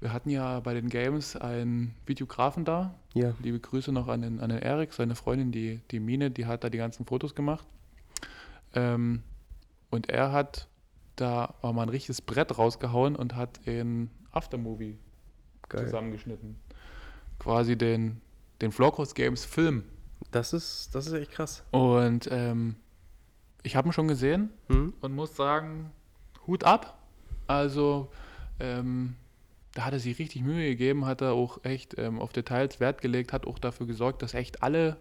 [0.00, 2.94] wir hatten ja bei den Games einen Videografen da.
[3.14, 3.34] Ja.
[3.40, 6.64] Liebe Grüße noch an den, an den Erik, seine Freundin, die, die Mine, die hat
[6.64, 7.66] da die ganzen Fotos gemacht.
[8.74, 9.22] Ähm,
[9.90, 10.66] und er hat
[11.14, 14.98] da mal ein richtiges Brett rausgehauen und hat ein Aftermovie
[15.68, 15.84] Geil.
[15.84, 16.56] zusammengeschnitten.
[17.42, 18.20] Quasi den,
[18.60, 19.84] den Flowcross Games Film.
[20.30, 21.64] Das ist, das ist echt krass.
[21.72, 22.76] Und ähm,
[23.62, 24.94] ich habe ihn schon gesehen Mhm.
[25.00, 25.90] und muss sagen,
[26.46, 26.98] Hut ab.
[27.48, 28.10] Also
[28.60, 29.16] ähm,
[29.74, 33.00] da hat er sich richtig Mühe gegeben, hat er auch echt ähm, auf Details Wert
[33.00, 34.96] gelegt, hat auch dafür gesorgt, dass echt alle,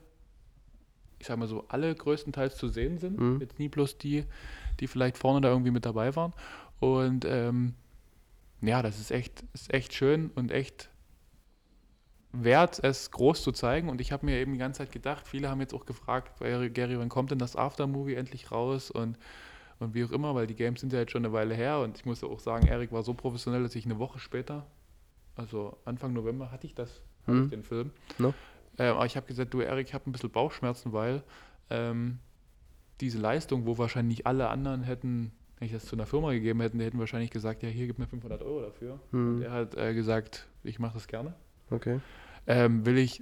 [1.19, 3.19] ich sag mal so, alle größtenteils zu sehen sind.
[3.19, 3.39] Mhm.
[3.41, 4.25] Jetzt nie bloß die,
[4.79, 6.33] die vielleicht vorne da irgendwie mit dabei waren.
[6.79, 7.75] Und ähm,
[8.61, 10.89] ja, das ist echt, ist echt schön und echt
[12.33, 13.89] wert, es groß zu zeigen.
[13.89, 16.97] Und ich habe mir eben die ganze Zeit gedacht, viele haben jetzt auch gefragt, Gary,
[16.97, 18.89] wann kommt denn das Aftermovie endlich raus?
[18.91, 19.17] Und,
[19.79, 21.79] und wie auch immer, weil die Games sind ja jetzt schon eine Weile her.
[21.79, 24.65] Und ich muss auch sagen, Erik war so professionell, dass ich eine Woche später,
[25.35, 27.43] also Anfang November, hatte ich das, hatte Mhm.
[27.45, 27.91] ich den Film.
[28.17, 28.33] No.
[28.77, 31.23] Ähm, aber ich habe gesagt, du Erik, ich habe ein bisschen Bauchschmerzen, weil
[31.69, 32.19] ähm,
[33.01, 36.79] diese Leistung, wo wahrscheinlich alle anderen hätten, wenn ich das zu einer Firma gegeben hätten,
[36.79, 38.99] die hätten wahrscheinlich gesagt, ja, hier gib mir 500 Euro dafür.
[39.11, 39.41] Und Mhm.
[39.41, 41.33] er hat äh, gesagt, ich mache das gerne.
[41.71, 41.99] Okay.
[42.47, 43.21] Ähm, will ich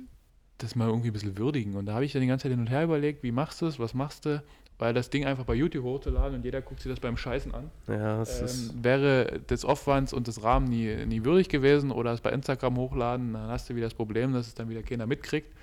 [0.58, 1.76] das mal irgendwie ein bisschen würdigen.
[1.76, 3.66] Und da habe ich dann die ganze Zeit hin und her überlegt, wie machst du
[3.68, 4.44] es, was machst du?
[4.78, 7.70] Weil das Ding einfach bei YouTube hochzuladen und jeder guckt sich das beim Scheißen an,
[7.88, 8.70] Ja, es ist.
[8.72, 12.78] ähm, wäre des Aufwands und des Rahmen nie, nie würdig gewesen oder es bei Instagram
[12.78, 15.54] hochladen, dann hast du wieder das Problem, dass es dann wieder keiner mitkriegt.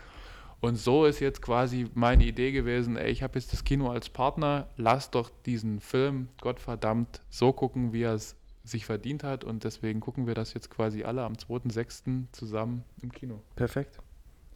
[0.60, 4.08] Und so ist jetzt quasi meine Idee gewesen, ey, ich habe jetzt das Kino als
[4.10, 8.36] Partner, lass doch diesen Film, Gottverdammt, so gucken, wie er es
[8.68, 12.24] sich verdient hat und deswegen gucken wir das jetzt quasi alle am 2.6.
[12.32, 13.40] zusammen im Kino.
[13.54, 13.98] Perfekt.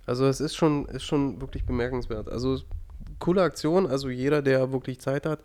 [0.06, 2.28] Also es ist schon, ist schon wirklich bemerkenswert.
[2.28, 2.58] Also
[3.18, 3.86] coole Aktion.
[3.86, 5.40] Also jeder, der wirklich Zeit hat,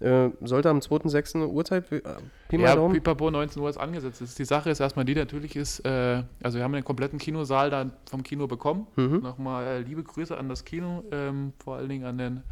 [0.00, 1.36] äh, sollte am 2.6.
[1.36, 2.00] eine Uhrzeit, äh,
[2.48, 2.92] Pi mal Ja, Daumen.
[2.94, 4.20] Pipapo 19 Uhr ist angesetzt.
[4.20, 7.70] Ist, die Sache ist erstmal die, natürlich ist, äh, also wir haben den kompletten Kinosaal
[7.70, 8.86] da vom Kino bekommen.
[8.96, 9.20] Mhm.
[9.22, 12.42] Nochmal äh, liebe Grüße an das Kino, ähm, vor allen Dingen an den,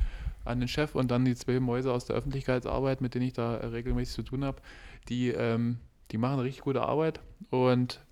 [0.46, 3.56] an den Chef und dann die zwei Mäuse aus der Öffentlichkeitsarbeit, mit denen ich da
[3.56, 4.60] äh, regelmäßig zu tun habe.
[5.08, 5.78] Die, ähm,
[6.10, 7.20] die machen richtig gute Arbeit.
[7.50, 8.04] Und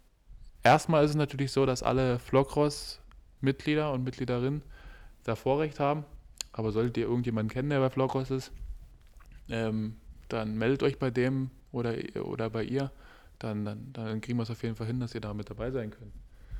[0.63, 4.63] erstmal ist es natürlich so, dass alle Vlogros-Mitglieder und Mitgliederinnen
[5.25, 6.05] da Vorrecht haben.
[6.53, 8.53] Aber solltet ihr irgendjemanden kennen, der bei Vlogros ist,
[9.49, 9.97] ähm,
[10.29, 12.91] dann meldet euch bei dem oder, oder bei ihr.
[13.39, 15.71] Dann, dann, dann kriegen wir es auf jeden Fall hin, dass ihr da mit dabei
[15.71, 16.13] sein könnt.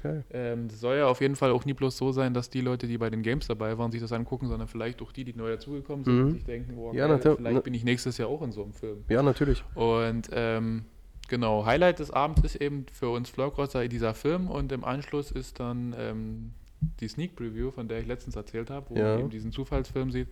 [0.05, 0.23] Geil.
[0.33, 2.87] Ähm, das soll ja auf jeden Fall auch nie bloß so sein, dass die Leute,
[2.87, 5.51] die bei den Games dabei waren, sich das angucken, sondern vielleicht auch die, die neu
[5.51, 6.31] dazugekommen sind Mhm.
[6.33, 9.03] sich denken, oh, Ja, geil, vielleicht bin ich nächstes Jahr auch in so einem Film.
[9.09, 9.65] Ja, natürlich.
[9.75, 10.85] Und ähm,
[11.29, 15.59] genau, Highlight des Abends ist eben für uns Vlogrosser dieser Film und im Anschluss ist
[15.59, 16.53] dann ähm,
[17.01, 19.05] die Sneak Preview, von der ich letztens erzählt habe, wo Ja.
[19.13, 20.29] man eben diesen Zufallsfilm sieht.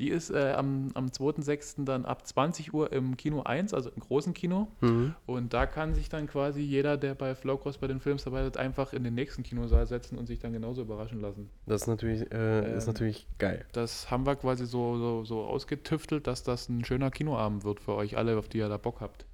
[0.00, 1.84] Die ist äh, am, am 2.6.
[1.84, 4.68] dann ab 20 Uhr im Kino 1, also im großen Kino.
[4.80, 5.14] Mhm.
[5.26, 8.56] Und da kann sich dann quasi jeder, der bei Vlogros bei den Films dabei ist,
[8.56, 11.50] einfach in den nächsten Kinosaal setzen und sich dann genauso überraschen lassen.
[11.66, 13.66] Das ist natürlich, äh, ist Ähm, natürlich geil.
[13.72, 17.94] Das haben wir quasi so, so, so ausgetüftelt, dass das ein schöner Kinoabend wird für
[17.94, 19.26] euch alle, auf die ihr da Bock habt.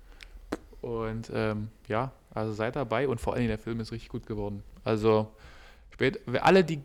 [0.80, 4.64] Und ähm, ja, also seid dabei und vor allem der Film ist richtig gut geworden.
[4.82, 5.28] Also
[5.90, 6.80] spät, alle, die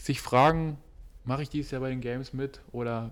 [0.00, 0.78] sich fragen,
[1.24, 3.10] mache ich dieses Jahr bei den Games mit oder,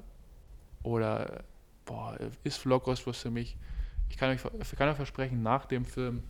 [0.83, 1.45] oder
[1.85, 3.57] boah, ist Vlogros was für mich?
[4.09, 6.23] Ich kann euch, ich kann euch versprechen, nach dem Film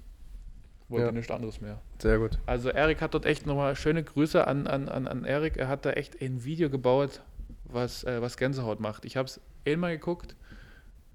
[0.89, 1.13] wollt Ja.
[1.13, 1.81] nichts anderes mehr.
[1.99, 2.39] Sehr gut.
[2.47, 5.57] Also Erik hat dort echt nochmal schöne Grüße an, an, an, an Erik.
[5.57, 7.23] Er hat da echt ein Video gebaut,
[7.65, 9.05] was, äh, was Gänsehaut macht.
[9.05, 10.37] Ich habe es einmal geguckt,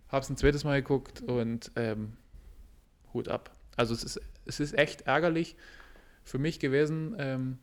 [0.09, 2.18] habe es ein zweites Mal geguckt und ähm,
[3.13, 3.55] Hut ab.
[3.76, 5.55] Also es ist, es ist echt ärgerlich
[6.24, 7.15] für mich gewesen.
[7.20, 7.59] Ähm,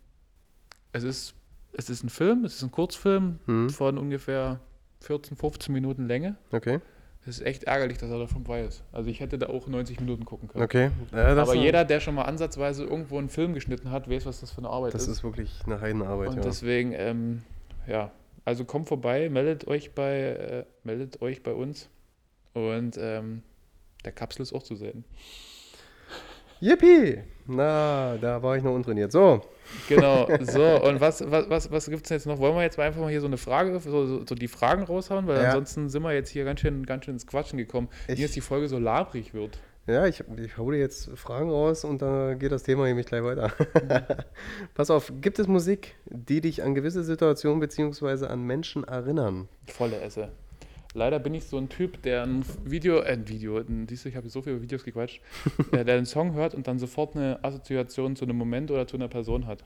[0.93, 1.35] es, ist,
[1.77, 3.71] es ist ein Film, es ist ein Kurzfilm Mhm.
[3.71, 4.61] von ungefähr
[5.01, 6.37] 14, 15 Minuten Länge.
[6.53, 6.81] Okay.
[7.27, 8.83] Es ist echt ärgerlich, dass er da schon bei ist.
[8.93, 10.63] Also ich hätte da auch 90 Minuten gucken können.
[10.65, 10.91] Okay.
[11.11, 14.41] Ja, das Aber jeder, der schon mal ansatzweise irgendwo einen Film geschnitten hat, weiß, was
[14.41, 15.09] das für eine Arbeit Das ist.
[15.09, 16.43] ist wirklich eine Heidenarbeit, Und ja.
[16.43, 17.43] deswegen, ähm,
[17.87, 18.11] ja,
[18.45, 21.89] also kommt vorbei, meldet euch bei, äh, meldet euch bei uns.
[22.53, 23.43] Und ähm,
[24.05, 25.05] der Kapsel ist auch zu sehen.
[26.61, 27.19] Yippie!
[27.47, 29.13] Na, da war ich noch untrainiert.
[29.13, 29.43] So,
[29.89, 32.39] Genau, so, und was, was, was, was gibt es jetzt noch?
[32.39, 34.83] Wollen wir jetzt mal einfach mal hier so eine Frage, so, so, so die Fragen
[34.85, 35.27] raushauen?
[35.27, 35.49] Weil Ja.
[35.49, 38.37] ansonsten sind wir jetzt hier ganz schön, ganz schön ins Quatschen gekommen, Ich- wie jetzt
[38.37, 39.59] die Folge so labrig wird.
[39.87, 43.53] ja, ich, ich hole jetzt Fragen raus und dann geht das Thema nämlich gleich weiter.
[44.75, 48.27] Pass auf, gibt es Musik, die dich an gewisse Situationen bzw.
[48.27, 49.49] an Menschen erinnern?
[49.67, 50.29] Volle Esse.
[50.97, 54.09] Leider bin ich so ein Typ, der ein Video, äh, ein Video, ein, siehst du,
[54.09, 55.21] ich habe so viele Videos gequatscht,
[55.73, 58.97] der, der einen Song hört und dann sofort eine Assoziation zu einem Moment oder zu
[58.97, 59.65] einer Person hat.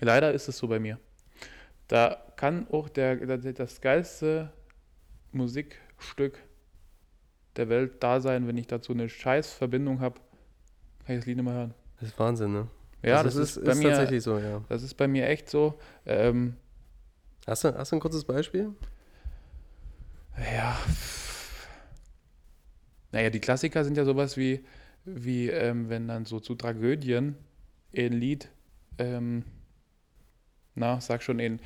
[0.00, 0.98] Leider ist es so bei mir.
[1.86, 4.50] Da kann auch der, das geilste
[5.32, 6.38] Musikstück
[7.56, 10.18] der Welt da sein, wenn ich dazu eine scheiß Verbindung habe,
[11.04, 11.74] kann ich das Lied nicht mehr hören.
[12.00, 12.68] Das ist Wahnsinn, ne?
[13.02, 14.62] Ja, Also das es ist, bei mir, tatsächlich so, ja.
[14.68, 15.74] das ist bei mir echt so.
[16.06, 16.56] Ähm,
[17.46, 18.72] Hast du, hast du ein kurzes Beispiel?
[20.38, 20.78] Ja.
[23.12, 24.64] Naja, die Klassiker sind ja sowas wie,
[25.04, 27.36] wie ähm, wenn dann so zu Tragödien
[27.96, 28.48] ein Lied,
[28.98, 29.44] ähm,
[30.74, 31.60] na, sag schon, in,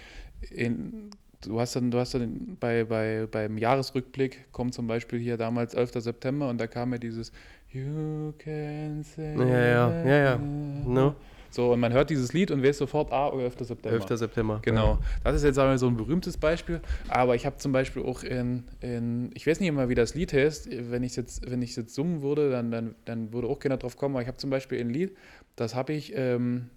[0.51, 1.11] in,
[1.43, 5.75] du hast dann, du hast dann bei, bei, beim Jahresrückblick kommt zum Beispiel hier damals
[5.75, 5.93] 11.
[6.03, 7.31] September und da kam ja dieses
[7.71, 9.37] You can say.
[9.37, 10.37] Ja, ja, ja, ja.
[10.39, 11.15] No.
[11.57, 13.55] So, und man hört dieses Lied und weiß sofort, ah, 11.
[13.61, 13.91] September.
[13.91, 14.19] 11.
[14.19, 14.59] September.
[14.61, 14.99] Genau.
[15.25, 16.83] Das ist jetzt sagen wir, so ein berühmtes Beispiel.
[17.09, 20.35] Aber ich habe zum Beispiel auch in, in, ich weiß nicht immer, wie das Lied
[20.35, 20.69] heißt.
[20.91, 23.97] Wenn ich jetzt, wenn ich jetzt summen würde, dann, dann, dann würde auch keiner drauf
[23.97, 24.17] kommen.
[24.17, 25.17] Aber ich habe zum Beispiel ein Lied,
[25.57, 26.69] das habe ich, ähm,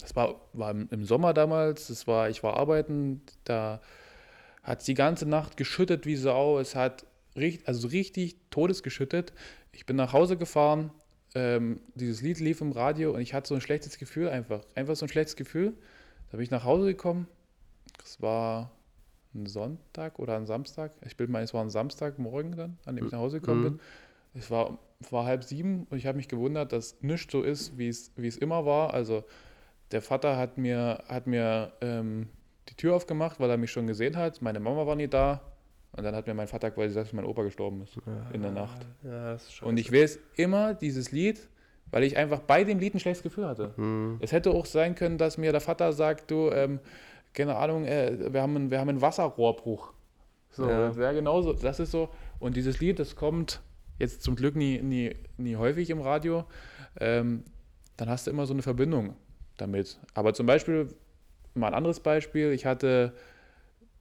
[0.00, 3.80] das war, war im Sommer damals, das war, ich war arbeiten, da
[4.62, 6.60] hat es die ganze Nacht geschüttet wie Sau.
[6.60, 9.32] Es hat richtig, also richtig todesgeschüttet.
[9.72, 10.92] Ich bin nach Hause gefahren,
[11.34, 14.62] ähm, dieses Lied lief im Radio und ich hatte so ein schlechtes Gefühl einfach.
[14.74, 15.74] Einfach so ein schlechtes Gefühl.
[16.30, 17.26] Da bin ich nach Hause gekommen.
[18.04, 18.70] Es war
[19.34, 20.92] ein Sonntag oder ein Samstag.
[21.04, 23.64] Ich bilde mal, es war ein Samstagmorgen dann, an dem ich nach Hause gekommen Mhm.
[23.64, 23.80] bin.
[24.34, 24.78] Es war,
[25.10, 28.26] war halb sieben und ich habe mich gewundert, dass nichts so ist, wie es, wie
[28.28, 28.94] es immer war.
[28.94, 29.24] Also
[29.90, 32.28] der Vater hat mir, hat mir ähm,
[32.68, 34.42] die Tür aufgemacht, weil er mich schon gesehen hat.
[34.42, 35.40] Meine Mama war nie da.
[35.92, 37.98] Und dann hat mir mein Vater quasi gesagt, dass mein Opa gestorben ist
[38.32, 38.86] in der Nacht.
[39.02, 39.66] Ja, das ist scheiße.
[39.68, 41.48] Und ich weiß immer dieses Lied,
[41.90, 43.72] weil ich einfach bei dem Lied ein schlechtes Gefühl hatte.
[43.76, 44.18] Hm.
[44.20, 46.78] Es hätte auch sein können, dass mir der Vater sagt, du, ähm,
[47.32, 49.92] keine Ahnung, äh, wir, haben einen, wir haben einen Wasserrohrbruch.
[50.50, 50.88] So, Ja.
[50.88, 51.52] das wäre genauso.
[51.52, 52.10] Das ist so.
[52.38, 53.60] Und dieses Lied, das kommt
[53.98, 56.44] jetzt zum Glück nie, nie, nie häufig im Radio.
[57.00, 57.44] Ähm,
[57.96, 59.16] dann hast du immer so eine Verbindung
[59.56, 59.98] damit.
[60.14, 60.88] Aber zum Beispiel,
[61.54, 63.12] mal ein anderes Beispiel, ich hatte,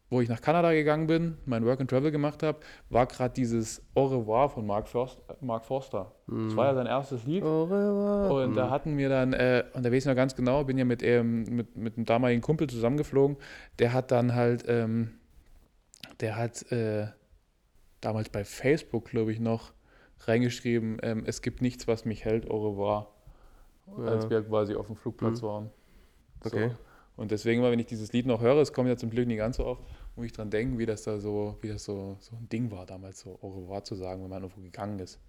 [0.10, 3.82] wo ich nach Kanada gegangen bin, mein Work and Travel gemacht habe, war gerade dieses
[3.94, 6.14] Au revoir von Mark, Forst, Mark Forster.
[6.28, 7.44] Das war ja sein erstes Lied.
[7.44, 8.44] Au revoir.
[8.46, 10.86] Und da hatten wir dann, äh, und da weiß ich noch ganz genau, bin ja
[10.86, 13.36] mit, ähm, mit, mit einem damaligen Kumpel zusammengeflogen,
[13.80, 15.16] der hat dann halt, ähm,
[16.22, 17.08] der hat äh,
[18.00, 19.74] damals bei Facebook, glaube ich, noch
[20.22, 23.12] reingeschrieben, ähm, es gibt nichts, was mich hält, au revoir,
[23.98, 24.06] Ja.
[24.06, 25.46] als wir quasi auf dem Flugplatz Mhm.
[25.48, 25.70] waren.
[26.44, 26.58] So.
[27.18, 29.38] Und deswegen immer, wenn ich dieses Lied noch höre, es kommt ja zum Glück nicht
[29.38, 29.82] ganz so oft,
[30.16, 32.86] muss ich dran denken, wie das da so, wie das so, so ein Ding war
[32.86, 35.20] damals, so au revoir zu sagen, wenn man irgendwo gegangen ist.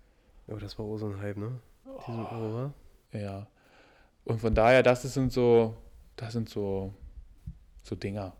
[0.46, 1.58] Oh, das war auch so ein Hype, ne?
[2.06, 2.74] Diesen Au revoir.
[3.12, 3.48] Ja.
[4.24, 5.74] Und von daher, das sind so,
[6.16, 6.92] das sind so,
[7.82, 8.34] so Dinger.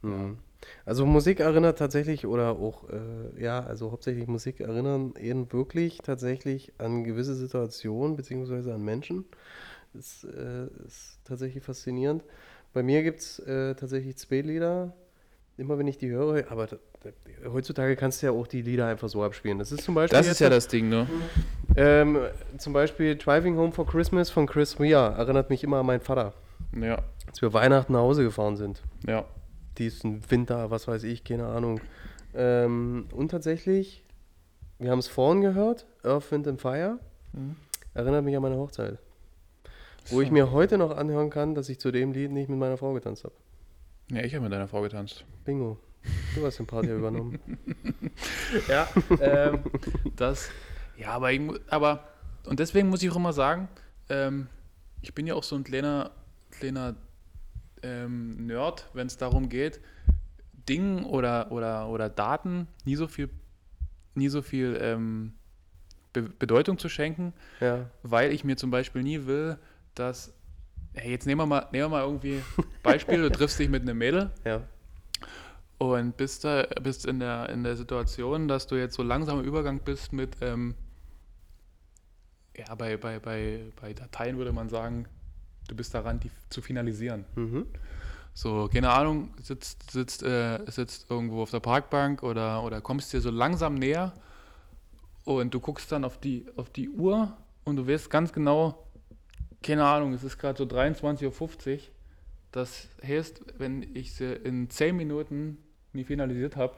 [0.00, 0.38] Mhm.
[0.86, 6.72] Also Musik erinnert tatsächlich oder auch, äh, ja, also hauptsächlich Musik erinnern eben wirklich tatsächlich
[6.78, 9.26] an gewisse Situationen beziehungsweise an Menschen.
[9.92, 12.24] Das äh, ist tatsächlich faszinierend.
[12.76, 14.92] Bei mir gibt es äh, tatsächlich zwei Lieder,
[15.56, 16.68] immer wenn ich die höre, aber
[17.50, 19.58] heutzutage kannst du ja auch die Lieder einfach so abspielen.
[19.58, 21.06] Das ist zum Beispiel Das ist ja das Ding, ne?
[21.74, 22.18] ähm,
[22.58, 26.34] zum Beispiel Driving Home for Christmas von Chris Rea erinnert mich immer an meinen Vater,
[26.78, 29.24] Ja, als wir Weihnachten nach Hause gefahren sind ja.
[29.78, 31.80] diesen Winter, was weiß ich, keine Ahnung.
[32.34, 34.04] Ähm, und tatsächlich,
[34.78, 36.98] wir haben es vorhin gehört, Earth, Wind and Fire,
[37.32, 37.56] Mhm.
[37.94, 38.98] erinnert mich an meine Hochzeit.
[40.10, 42.76] Wo ich mir heute noch anhören kann, dass ich zu dem Lied nicht mit meiner
[42.76, 43.34] Frau getanzt habe.
[44.10, 45.24] Ja, ich habe mit deiner Frau getanzt.
[45.44, 45.78] Bingo.
[46.36, 47.38] Du hast den Part ja übernommen.
[48.68, 48.88] Ja,
[49.20, 49.58] ähm,
[50.16, 50.48] das,
[50.96, 52.04] ja, aber, ich, aber,
[52.46, 53.68] und deswegen muss ich auch immer sagen,
[54.08, 54.46] ähm,
[55.02, 56.12] ich bin ja auch so ein kleiner,
[56.50, 56.94] kleiner
[57.82, 59.80] ähm, Nerd, wenn es darum geht,
[60.68, 63.28] Dingen oder, oder, oder Daten nie so viel,
[64.14, 65.34] nie so viel ähm,
[66.14, 67.90] Be Bedeutung zu schenken, Ja.
[68.02, 69.58] weil ich mir zum Beispiel nie will,
[69.98, 70.32] dass,
[70.94, 72.42] hey, jetzt nehmen wir mal, nehmen wir mal irgendwie
[72.82, 74.62] Beispiel, du triffst dich mit einem Mädel Ja.
[75.78, 79.44] und bist, da, bist in, der, in der Situation, dass du jetzt so langsam im
[79.44, 80.74] Übergang bist mit, ähm,
[82.56, 85.06] ja, bei, bei, bei, bei Dateien würde man sagen,
[85.68, 87.24] du bist daran, die zu finalisieren.
[87.34, 87.66] Mhm.
[88.32, 93.20] So, keine Ahnung, sitzt, sitzt, äh, sitzt irgendwo auf der Parkbank oder, oder kommst dir
[93.20, 94.12] so langsam näher
[95.24, 97.34] und du guckst dann auf die, auf die Uhr
[97.64, 98.85] und du weißt ganz genau,
[99.66, 101.80] keine Ahnung, es ist gerade so 23.50 Uhr.
[102.52, 105.58] Das heißt, wenn ich sie in 10 Minuten
[105.92, 106.76] nie finalisiert habe,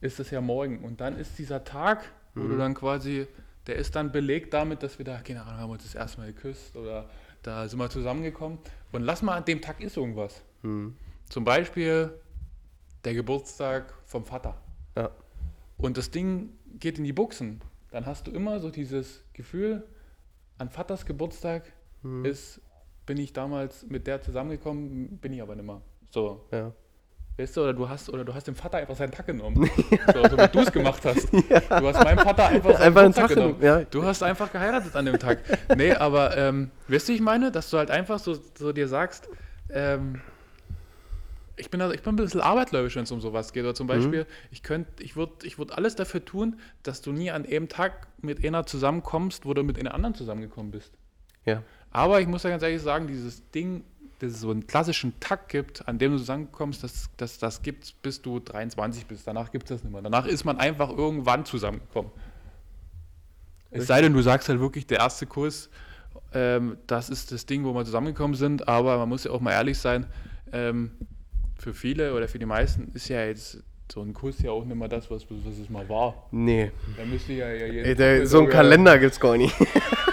[0.00, 0.84] ist es ja morgen.
[0.84, 3.26] Und dann ist dieser Tag, wo du dann quasi,
[3.66, 6.32] der ist dann belegt damit, dass wir da, keine Ahnung, haben uns das erste Mal
[6.32, 7.10] geküsst oder
[7.42, 8.58] da sind wir zusammengekommen.
[8.92, 10.42] Und lass mal an dem Tag ist irgendwas.
[10.62, 10.96] Mhm.
[11.28, 12.12] Zum Beispiel
[13.04, 14.56] der Geburtstag vom Vater.
[14.96, 15.10] Ja.
[15.76, 17.60] Und das Ding geht in die Buchsen.
[17.90, 19.86] Dann hast du immer so dieses Gefühl,
[20.58, 22.24] an Vaters Geburtstag Mhm.
[22.24, 22.60] ist,
[23.06, 25.80] bin ich damals mit der zusammengekommen, bin ich aber nicht mehr.
[26.10, 26.72] So, Ja.
[27.36, 29.68] weißt du, oder du hast, oder du hast dem Vater einfach seinen Tag genommen.
[30.14, 31.32] So, so wie du es gemacht hast.
[31.32, 33.56] Du hast meinem Vater einfach seinen Einfach einen Geburtstag Tag genommen.
[33.62, 33.84] ja.
[33.84, 35.38] Du hast einfach geheiratet an dem Tag.
[35.76, 37.50] Nee, aber ähm, weißt du, ich meine?
[37.50, 39.28] Dass du halt einfach so, so dir sagst,
[39.70, 40.20] ähm,
[41.56, 43.62] ich bin, also, ich bin ein bisschen arbeitläufisch, wenn es um sowas geht.
[43.64, 47.30] Oder zum Beispiel, ich könnte, ich würde ich würd alles dafür tun, dass du nie
[47.30, 50.92] an einem Tag mit einer zusammenkommst, wo du mit einer anderen zusammengekommen bist.
[51.44, 51.62] Ja.
[51.92, 53.84] Aber ich muss ja ganz ehrlich sagen, dieses Ding,
[54.18, 57.84] dass es so einen klassischen Takt gibt, an dem du zusammenkommst, das, das, das gibt
[57.84, 59.26] es bis du 23 bist.
[59.26, 60.02] Danach gibt es das nicht mehr.
[60.02, 62.10] Danach ist man einfach irgendwann zusammengekommen.
[63.70, 65.70] Es sei denn, du sagst halt wirklich, der erste Kuss,
[66.34, 69.52] ähm, das ist das Ding, wo wir zusammengekommen sind, aber man muss ja auch mal
[69.52, 70.06] ehrlich sein,
[70.52, 70.92] ähm,
[71.58, 74.76] für viele oder für die meisten ist ja jetzt so ein Kuss ja auch nicht
[74.76, 76.28] mehr das, was, was es mal war.
[76.30, 76.70] Nee.
[76.96, 79.54] Da müsste ja, ja Ey, der, so einen Kalender gibt's gar nicht.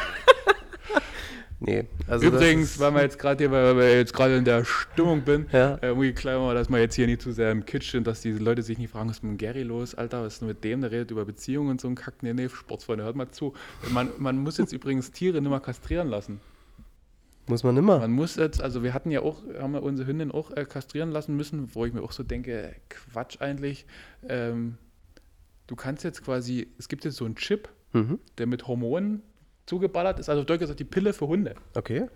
[1.60, 5.22] nee, also Übrigens, weil wir jetzt gerade hier, weil wir jetzt gerade in der Stimmung
[5.22, 5.76] bin, Ja.
[5.82, 8.07] äh, muss ich klar machen, dass wir jetzt hier nicht zu sehr im Kitsch sind,
[8.07, 10.39] dass diese Leute sich nicht fragen, was ist mit dem Gary los, Alter, was ist
[10.41, 12.22] denn mit dem, der redet über Beziehungen und so ein Kack.
[12.24, 13.53] Nee, nee, Sportsfreunde, hört mal zu.
[13.91, 16.39] Man, man muss jetzt übrigens Tiere nicht mehr kastrieren lassen.
[17.47, 17.99] muss man immer.
[17.99, 21.10] Man muss jetzt, also wir hatten ja auch, haben wir unsere Hündin auch äh, kastrieren
[21.12, 23.86] lassen müssen, wo ich mir auch so denke, Quatsch eigentlich.
[24.28, 24.78] Ähm,
[25.68, 28.20] du kannst jetzt quasi, es gibt jetzt so einen Chip, Mhm.
[28.38, 29.24] der mit Hormonen
[29.70, 31.55] zugeballert ist, also Deutsch gesagt die Pille für Hunde.
[31.76, 32.07] Okay.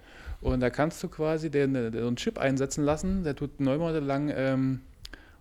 [0.42, 3.80] Und da kannst du quasi den, den, so einen Chip einsetzen lassen, der tut neun
[3.80, 4.82] Monate lang ähm,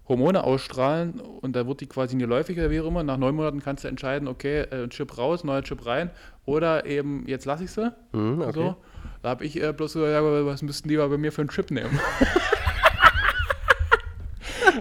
[0.08, 3.02] Hormone ausstrahlen und da wird die quasi nie läufig oder wie auch immer.
[3.02, 6.10] Nach neun Monaten kannst du entscheiden, okay, äh, Chip raus, neuer Chip rein
[6.44, 7.92] oder eben jetzt lasse ich sie.
[8.12, 8.52] Mhm, okay.
[8.52, 8.76] So.
[9.22, 11.70] Da habe ich äh, bloß so, ja, was müssten die bei mir für einen Chip
[11.70, 11.90] nehmen?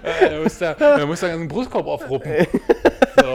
[0.04, 2.32] äh, da muss da, da muss da einen Brustkorb aufruppen.
[3.20, 3.34] so.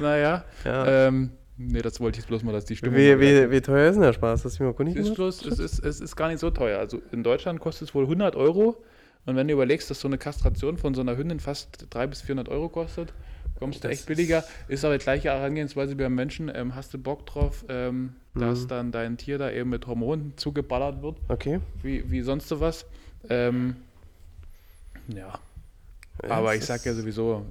[0.00, 1.08] naja, Ja.
[1.08, 1.30] ähm,
[1.68, 2.96] nee, das wollte ich bloß mal, dass die Stimmung...
[2.96, 4.44] wie, wie, wie teuer ist denn der Spaß?
[4.44, 6.78] Hast du mir Es ist, bloß, es, ist, es ist gar nicht so teuer.
[6.78, 8.82] Also in Deutschland kostet es wohl 100 Euro.
[9.24, 12.22] Und wenn du überlegst, dass so eine Kastration von so einer Hündin fast 300 bis
[12.22, 13.12] 400 Euro kostet,
[13.58, 14.44] kommst du Das echt billiger.
[14.68, 16.50] Ist aber die gleiche Herangehensweise wie beim Menschen.
[16.52, 18.68] Ähm, hast du Bock drauf, ähm, dass Mhm.
[18.68, 21.60] dann dein Tier da eben mit Hormonen zugeballert wird, Okay.
[21.82, 22.86] wie, wie sonst so was?
[23.28, 23.76] Ähm,
[25.08, 25.38] ja,
[26.28, 27.44] aber es ich sag ja sowieso,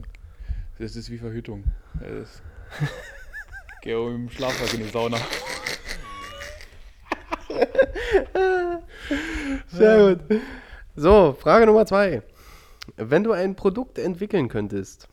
[0.79, 1.63] das ist wie Verhütung.
[3.81, 5.17] Geh auch im Schlafsack in die Sauna.
[9.67, 10.19] Sehr gut.
[10.95, 12.21] So, Frage Nummer zwei.
[12.97, 15.07] Wenn du ein Produkt entwickeln könntest,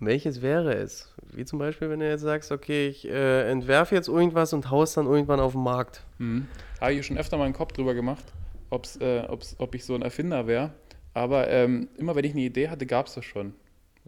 [0.00, 1.14] welches wäre es?
[1.32, 4.94] Wie zum Beispiel, wenn du jetzt sagst, okay, ich äh, entwerfe jetzt irgendwas und haus
[4.94, 6.02] dann irgendwann auf den Markt.
[6.18, 6.48] Mhm.
[6.80, 8.24] Habe ich schon öfter mal einen Kopf drüber gemacht,
[8.70, 10.72] ob's, äh, ob's, ob ich so ein Erfinder wäre.
[11.14, 13.54] Aber ähm, immer wenn ich eine Idee hatte, gab es das schon.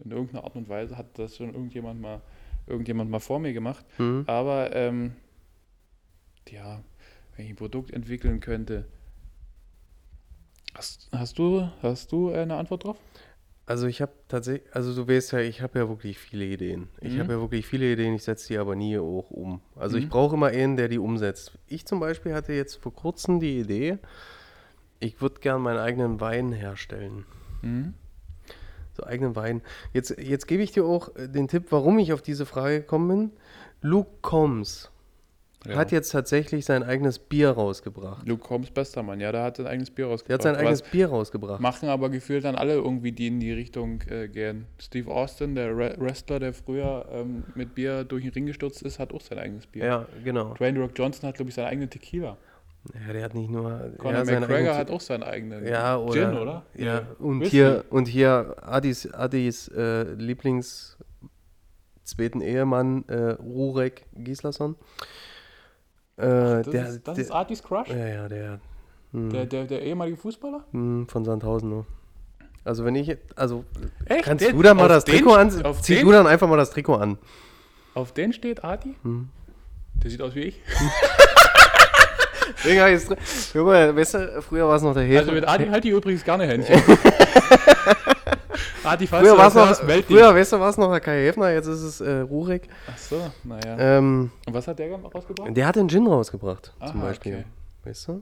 [0.03, 2.19] In irgendeiner Art und Weise hat das schon irgendjemand mal,
[2.67, 3.85] irgendjemand mal vor mir gemacht.
[3.97, 4.23] Mhm.
[4.27, 5.15] Aber ähm,
[6.49, 6.83] ja,
[7.35, 8.85] wenn ich ein Produkt entwickeln könnte.
[10.73, 12.97] Hast, hast du, hast du äh, eine Antwort drauf?
[13.67, 16.89] Also ich habe tatsächlich, also du weißt ja, ich habe ja wirklich viele Ideen.
[17.01, 17.19] Ich Mhm.
[17.21, 19.61] habe ja wirklich viele Ideen, ich setze die aber nie auch um.
[19.75, 20.09] Also ich Mhm.
[20.09, 21.57] brauche immer einen, der die umsetzt.
[21.65, 23.97] Ich zum Beispiel hatte jetzt vor kurzem die Idee,
[24.99, 27.25] ich würde gern meinen eigenen Wein herstellen.
[27.63, 27.95] Mhm.
[28.95, 29.61] So eigenen Wein.
[29.93, 33.07] Jetzt, jetzt gebe ich dir auch äh, den Tipp, warum ich auf diese Frage gekommen
[33.07, 33.31] bin.
[33.81, 34.89] Luke Combs
[35.67, 35.75] Ja.
[35.75, 38.27] hat jetzt tatsächlich sein eigenes Bier rausgebracht.
[38.27, 40.29] Luke Combs bester Mann, ja, der hat sein eigenes Bier rausgebracht.
[40.29, 41.59] Der hat sein eigenes Was Bier rausgebracht.
[41.59, 44.65] machen aber gefühlt dann alle irgendwie, die in die Richtung äh, gehen.
[44.79, 48.99] Steve Austin, der Re Wrestler, der früher ähm, mit Bier durch den Ring gestürzt ist,
[48.99, 49.85] hat auch sein eigenes Bier.
[49.85, 50.53] Ja, genau.
[50.53, 52.37] Dwayne Rock Johnson hat, glaube ich, seinen eigenen Tequila.
[52.93, 53.91] Ja, der hat nicht nur.
[53.97, 56.13] Conor ja, McGregor hat auch seinen eigenen Ja, oder?
[56.13, 56.65] Gin, oder?
[56.75, 57.55] Ja, und Whisky.
[57.57, 60.97] hier, und hier Adis, Adis äh, Lieblings
[62.03, 64.75] zweiten Ehemann, äh, Rurek Gislason.
[66.17, 67.89] Äh, Das, der, ist, das der, ist Artis Crush?
[67.89, 68.59] Ja, ja, der.
[69.11, 70.63] Hm, Der, der, der ehemalige Fußballer?
[70.71, 71.85] hm, von Sandhausen nur.
[72.63, 73.63] Also wenn ich, also
[74.05, 74.23] Echt?
[74.25, 75.49] kannst Den- du da mal das den- Trikot an,
[75.81, 77.17] zieh den- du dann einfach mal das Trikot an.
[77.95, 78.95] Auf den steht Arti?
[79.03, 79.29] Hm.
[80.03, 80.61] Der sieht aus wie ich.
[82.63, 83.07] Digga, jetzt,
[83.53, 85.17] guck mal, weißt du, früher war es noch der Häfen.
[85.19, 86.81] Also mit Arti halte ich übrigens gerne Händchen.
[88.83, 91.25] Arti, falls früher du war es noch, früher, weißt du, war es noch der Kai
[91.25, 92.67] Häfner, jetzt ist es äh, Rurek.
[92.91, 93.75] Ach so, naja.
[93.79, 95.55] Ähm, Und was hat der rausgebracht?
[95.55, 97.33] Der hat den Gin rausgebracht, zum Aha, Beispiel.
[97.33, 97.45] okay.
[97.83, 98.21] Weißt du?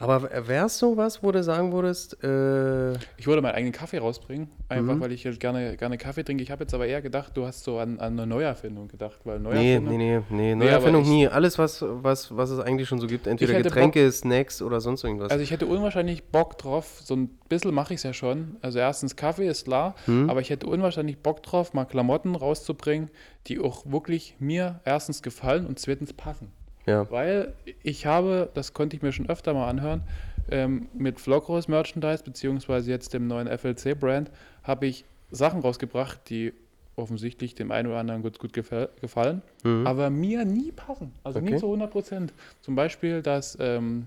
[0.00, 4.48] Aber wäre es sowas, wo du sagen würdest, äh, Ich wollte meinen eigenen Kaffee rausbringen,
[4.68, 5.00] einfach Mhm.
[5.00, 6.42] weil ich halt gerne, gerne Kaffee trinke.
[6.42, 9.38] Ich habe jetzt aber eher gedacht, du hast so an, an eine Neuerfindung gedacht, weil
[9.40, 9.98] nee, Neuerfindung.
[9.98, 11.28] nee, nee, nee, Nee, Neuerfindung ich- nie.
[11.28, 15.30] Alles, was, was, was es eigentlich schon so gibt, entweder Getränke, Snacks oder sonst irgendwas.
[15.30, 18.56] Also ich hätte unwahrscheinlich Bock drauf, so ein bisschen mache ich es ja schon.
[18.62, 20.30] Also erstens Kaffee ist klar, Hm?
[20.30, 23.10] aber ich hätte unwahrscheinlich Bock drauf, mal Klamotten rauszubringen,
[23.48, 26.52] die auch wirklich mir erstens gefallen und zweitens passen.
[26.86, 27.10] Ja.
[27.10, 27.52] Weil
[27.82, 30.02] ich habe, das konnte ich mir schon öfter mal anhören,
[30.50, 34.30] ähm, mit Vlogros Merchandise, beziehungsweise jetzt dem neuen FLC-Brand,
[34.64, 36.52] habe ich Sachen rausgebracht, die
[36.96, 39.86] offensichtlich dem einen oder anderen gut, gut gefallen, Mhm.
[39.86, 41.12] aber mir nie passen.
[41.24, 41.58] Also nie Okay.
[41.60, 42.32] zu 100 Prozent.
[42.60, 44.06] Zum Beispiel, dass ähm,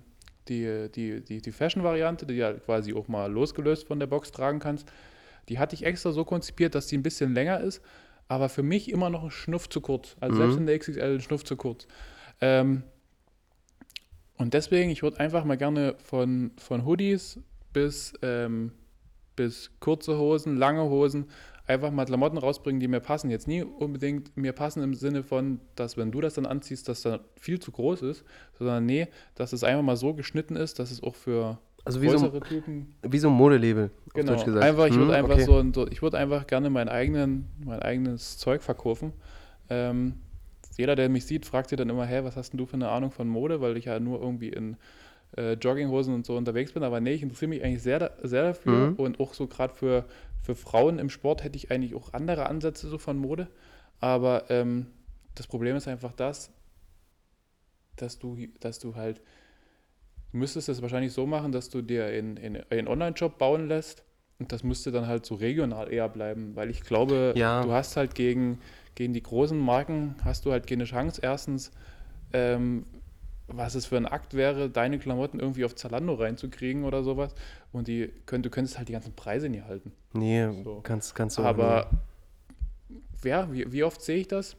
[0.49, 4.59] die, die, die, die Fashion-Variante, die ja quasi auch mal losgelöst von der Box tragen
[4.59, 4.91] kannst,
[5.49, 7.81] die hatte ich extra so konzipiert, dass die ein bisschen länger ist,
[8.27, 10.15] aber für mich immer noch ein Schnuff zu kurz.
[10.19, 10.37] Also Mhm.
[10.37, 11.87] selbst in der XXL ein Schnuff zu kurz.
[12.43, 12.83] Ähm,
[14.37, 17.39] und deswegen, ich würde einfach mal gerne von, von Hoodies
[17.71, 18.71] bis, ähm,
[19.35, 21.27] bis kurze Hosen, lange Hosen,
[21.65, 23.29] einfach mal Klamotten rausbringen, die mir passen.
[23.29, 27.03] Jetzt nie unbedingt mir passen im Sinne von, dass wenn du das dann anziehst, dass
[27.03, 28.25] dann viel zu groß ist,
[28.57, 32.07] sondern nee, dass es einfach mal so geschnitten ist, dass es auch für Also wie
[32.07, 32.95] so, größere ein- Typen.
[33.03, 34.33] wie so ein Modelabel, auf Genau.
[34.33, 34.65] Deutsch gesagt.
[34.65, 35.45] Einfach, ich würde Hm, einfach okay.
[35.45, 39.13] so, so, ich würde einfach gerne mein, eigenen, mein eigenes Zeug verkaufen.
[39.69, 40.15] Ähm,
[40.77, 42.89] jeder, der mich sieht, fragt sich dann immer, hä, was hast denn du für eine
[42.89, 43.61] Ahnung von Mode?
[43.61, 44.77] Weil ich ja nur irgendwie in
[45.37, 46.83] äh, Jogginghosen und so unterwegs bin.
[46.83, 48.89] Aber nee, ich interessiere mich eigentlich sehr, sehr dafür.
[48.89, 48.95] Mhm.
[48.95, 50.05] Und auch so gerade für,
[50.41, 53.47] für Frauen im Sport hätte ich eigentlich auch andere Ansätze so von Mode.
[53.99, 54.87] Aber ähm,
[55.35, 56.51] das Problem ist einfach das,
[57.95, 59.21] dass du, dass du halt,
[60.31, 64.03] du müsstest es wahrscheinlich so machen, dass du dir in, in, einen Online-Shop bauen lässt
[64.39, 67.61] und das müsste dann halt so regional eher bleiben, weil ich glaube, Ja.
[67.61, 68.59] du hast halt gegen,
[68.95, 71.21] gegen die großen Marken, hast du halt keine Chance.
[71.23, 71.71] Erstens,
[72.31, 72.85] ähm,
[73.47, 77.35] was es für ein Akt wäre, deine Klamotten irgendwie auf Zalando reinzukriegen oder sowas
[77.71, 79.91] und die könnt, du könntest halt die ganzen Preise nie halten.
[80.13, 80.81] Nee, So.
[80.81, 81.89] kannst, kannst du Aber
[83.23, 84.55] ja, wie, wie oft sehe ich das?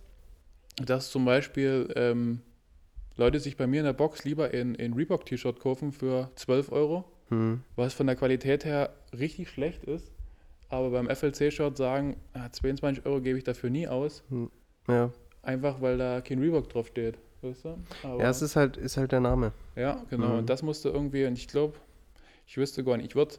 [0.77, 2.41] Dass zum Beispiel ähm,
[3.17, 7.05] Leute sich bei mir in der Box lieber in, in Reebok-T-Shirt kaufen für 12 Euro.
[7.31, 7.63] Hm.
[7.75, 10.13] was von der Qualität her richtig schlecht ist,
[10.69, 14.23] aber beim FLC-Shirt sagen, ah, 22 Euro gebe ich dafür nie aus,
[14.89, 15.11] Ja.
[15.43, 17.17] einfach weil da kein Reebok drauf steht.
[17.43, 17.77] Weißt du?
[18.03, 19.53] Aber, ja, es ist halt, ist halt der Name.
[19.77, 20.29] ja, genau.
[20.29, 20.39] Mhm.
[20.39, 21.75] Und das musste irgendwie, und ich glaube,
[22.47, 23.35] ich wüsste gar nicht, ich würde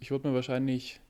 [0.00, 1.00] ich würd mir wahrscheinlich,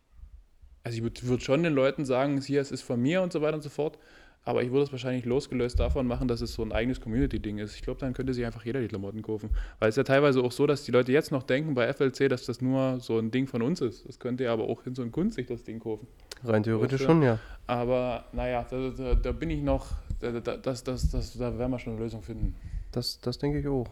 [0.83, 3.41] also ich würde würd schon den Leuten sagen, hier, es ist von mir und so
[3.41, 3.99] weiter und so fort,
[4.45, 7.77] aber ich würde es wahrscheinlich losgelöst davon machen, dass es so ein eigenes Community-Ding ist.
[7.77, 9.51] Ich glaube, dann könnte sich einfach jeder die Klamotten kaufen.
[9.79, 12.45] Weil es ja teilweise auch so, dass die Leute jetzt noch denken bei FLC, dass
[12.45, 14.07] das nur so ein Ding von uns ist.
[14.07, 16.07] Das könnte ja aber auch in so ein Kunst sich das Ding kaufen.
[16.45, 17.39] Rein theoretisch schon, ja.
[17.67, 19.87] Aber naja, da, da, da bin ich noch,
[20.21, 22.55] da, da, das, das, das, da werden wir schon eine Lösung finden.
[22.93, 23.89] Das, das denke ich auch.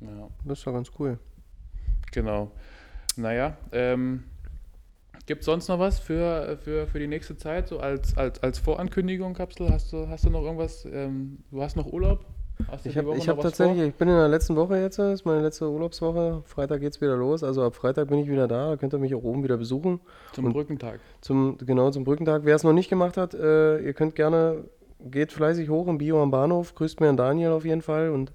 [0.00, 0.28] Ja.
[0.44, 1.18] Das ist doch ganz cool.
[2.10, 2.50] Genau.
[3.16, 4.24] Naja, ähm,
[5.26, 8.58] gibt es sonst noch was für, für, für die nächste Zeit, so als, als, als
[8.58, 9.70] Vorankündigung, Kapsel?
[9.70, 10.84] Hast du, hast du noch irgendwas?
[10.84, 12.24] Ähm, du hast noch Urlaub?
[12.68, 13.86] Hast du Ich habe hab tatsächlich, vor?
[13.88, 16.42] ich bin in der letzten Woche jetzt, das ist meine letzte Urlaubswoche.
[16.46, 17.42] Freitag geht's wieder los.
[17.42, 18.70] Also ab Freitag bin ich wieder da.
[18.70, 20.00] Da könnt ihr mich auch oben wieder besuchen.
[20.32, 21.00] Zum und- Brückentag.
[21.20, 22.42] Zum, genau, zum Brückentag.
[22.44, 24.64] Wer es noch nicht gemacht hat, äh, ihr könnt gerne,
[25.00, 26.74] geht fleißig hoch im Bio am Bahnhof.
[26.74, 28.32] Grüßt mir an Daniel auf jeden Fall und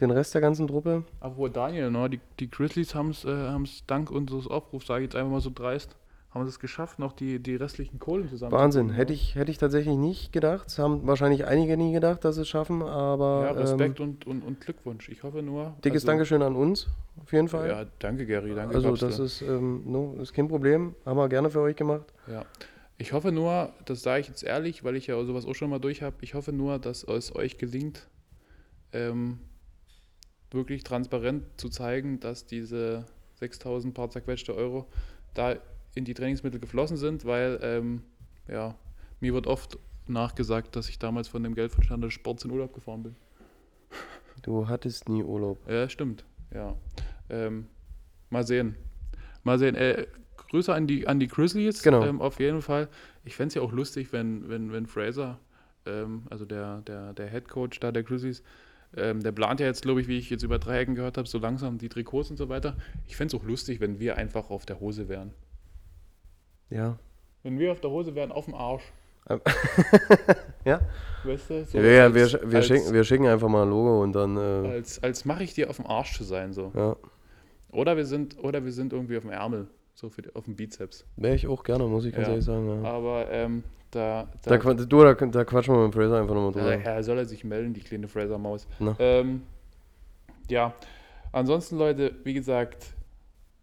[0.00, 1.04] den Rest der ganzen Truppe.
[1.20, 5.06] Obwohl Daniel, ne, die, die Grizzlies haben es äh, haben's dank unseres Aufrufs, sage ich
[5.06, 5.96] jetzt einfach mal so dreist,
[6.32, 8.90] haben es geschafft, noch die, die restlichen Kohlen zusammen Wahnsinn.
[8.90, 10.68] Hätte ich, hätte ich tatsächlich nicht gedacht.
[10.68, 14.26] Es haben wahrscheinlich einige nie gedacht, dass sie es schaffen, aber Ja, Respekt ähm, und,
[14.26, 15.10] und, und Glückwunsch.
[15.10, 15.74] Ich hoffe nur.
[15.84, 16.88] dickes also- Dankeschön an uns,
[17.22, 17.68] auf jeden Fall.
[17.68, 18.54] Ja, danke, Gary.
[18.54, 20.94] Danke, also das ist, ähm, no, ist kein Problem.
[21.04, 22.12] Haben wir gerne für euch gemacht.
[22.26, 22.46] Ja.
[22.96, 25.80] Ich hoffe nur, das sage ich jetzt ehrlich, weil ich ja sowas auch schon mal
[25.80, 28.08] durch habe, ich hoffe nur, dass es euch gelingt,
[28.92, 29.40] ähm,
[30.50, 33.04] wirklich transparent zu zeigen, dass diese
[33.34, 34.86] 6000 paar zerquetschte Euro
[35.34, 35.56] da
[35.94, 38.02] in die Trainingsmittel geflossen sind, weil ähm,
[38.48, 38.74] ja,
[39.20, 42.72] mir wird oft nachgesagt, dass ich damals von dem Geld von Standard Sports in Urlaub
[42.72, 43.16] gefahren bin.
[44.42, 45.58] Du hattest nie Urlaub.
[45.68, 46.24] Ja, stimmt.
[46.52, 46.74] Ja.
[47.30, 47.66] Ähm,
[48.30, 48.74] mal sehen.
[49.44, 49.76] Mal sehen.
[49.76, 51.82] Äh, Grüße an die, an die Grizzlies.
[51.82, 52.04] Genau.
[52.04, 52.88] Ähm, auf jeden Fall.
[53.24, 55.38] Ich fände es ja auch lustig, wenn, wenn, wenn Fraser,
[55.86, 58.42] ähm, also der, der, der Head Coach da der Grizzlies,
[58.96, 61.28] ähm, der plant ja jetzt, glaube ich, wie ich jetzt über drei Ecken gehört habe,
[61.28, 62.76] so langsam die Trikots und so weiter.
[63.06, 65.32] Ich fände es auch lustig, wenn wir einfach auf der Hose wären.
[66.72, 66.96] Ja.
[67.42, 68.82] Wenn wir auf der Hose wären, auf dem Arsch.
[69.28, 69.40] Ähm,
[70.64, 70.80] ja?
[71.24, 71.64] Weißt du?
[71.64, 74.36] So ja, ja wir, wir, als, schicken, wir schicken einfach mal ein Logo und dann.
[74.36, 76.72] Äh, Als, als mache ich dir auf dem Arsch zu sein, so.
[76.74, 76.96] ja.
[77.70, 80.56] Oder wir sind, oder wir sind irgendwie auf dem Ärmel, so für die, auf dem
[80.56, 81.06] Bizeps.
[81.16, 82.32] Wäre ich auch gerne, muss ich ganz Ja.
[82.32, 82.82] ehrlich sagen.
[82.84, 82.90] Ja.
[82.90, 86.76] Aber ähm, da, Da, da, du, da, da quatschen wir mit Fraser einfach nochmal drüber.
[86.76, 88.66] ja, soll er sich melden, die kleine Fraser-Maus.
[88.98, 89.42] Ähm,
[90.50, 90.74] ja,
[91.32, 92.88] ansonsten Leute, wie gesagt,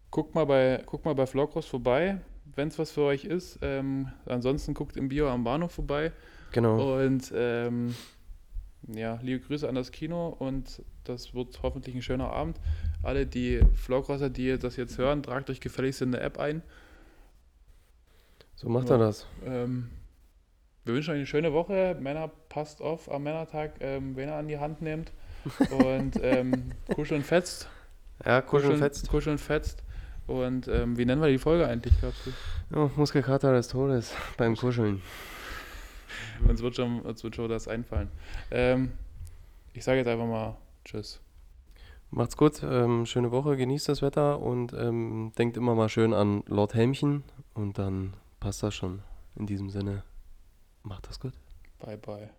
[0.09, 2.17] guckt mal bei, guckt mal bei Vlogros vorbei,
[2.59, 3.57] wenn es was für euch ist.
[3.61, 6.11] Ähm, ansonsten guckt im Bio am Bahnhof vorbei.
[6.51, 6.97] Genau.
[7.01, 7.95] Und ähm,
[8.87, 12.59] ja, liebe Grüße an das Kino und das wird hoffentlich ein schöner Abend.
[13.01, 16.61] Alle die Vlogrosser, die das jetzt hören, tragt euch gefälligst in der App ein.
[18.55, 18.95] So macht Ja.
[18.95, 19.25] er das.
[19.45, 19.89] Ähm,
[20.83, 21.95] wir wünschen euch eine schöne Woche.
[21.99, 25.13] Männer, passt auf am Männertag, ähm, wen ihr an die Hand nehmt.
[25.71, 27.69] Und ähm, kuscheln fetzt.
[28.25, 29.07] Ja, kuscheln fetzt.
[29.07, 29.81] Kuscheln fetzt.
[30.29, 32.31] Und ähm, wie nennen wir die Folge eigentlich, glaubst du?
[32.75, 35.01] Ja, Muskelkater des Todes beim Kuscheln.
[36.47, 38.09] Uns wird schon, uns wird schon das einfallen.
[38.51, 38.91] Ähm,
[39.73, 40.55] ich sage jetzt einfach mal
[40.85, 41.19] Tschüss.
[42.11, 46.43] Macht's gut, ähm, schöne Woche, genießt das Wetter und ähm, denkt immer mal schön an
[46.45, 47.23] Lord Helmchen
[47.55, 49.01] und dann passt das schon.
[49.35, 50.03] In diesem Sinne,
[50.83, 51.33] macht das gut.
[51.79, 52.29] Bye, bye.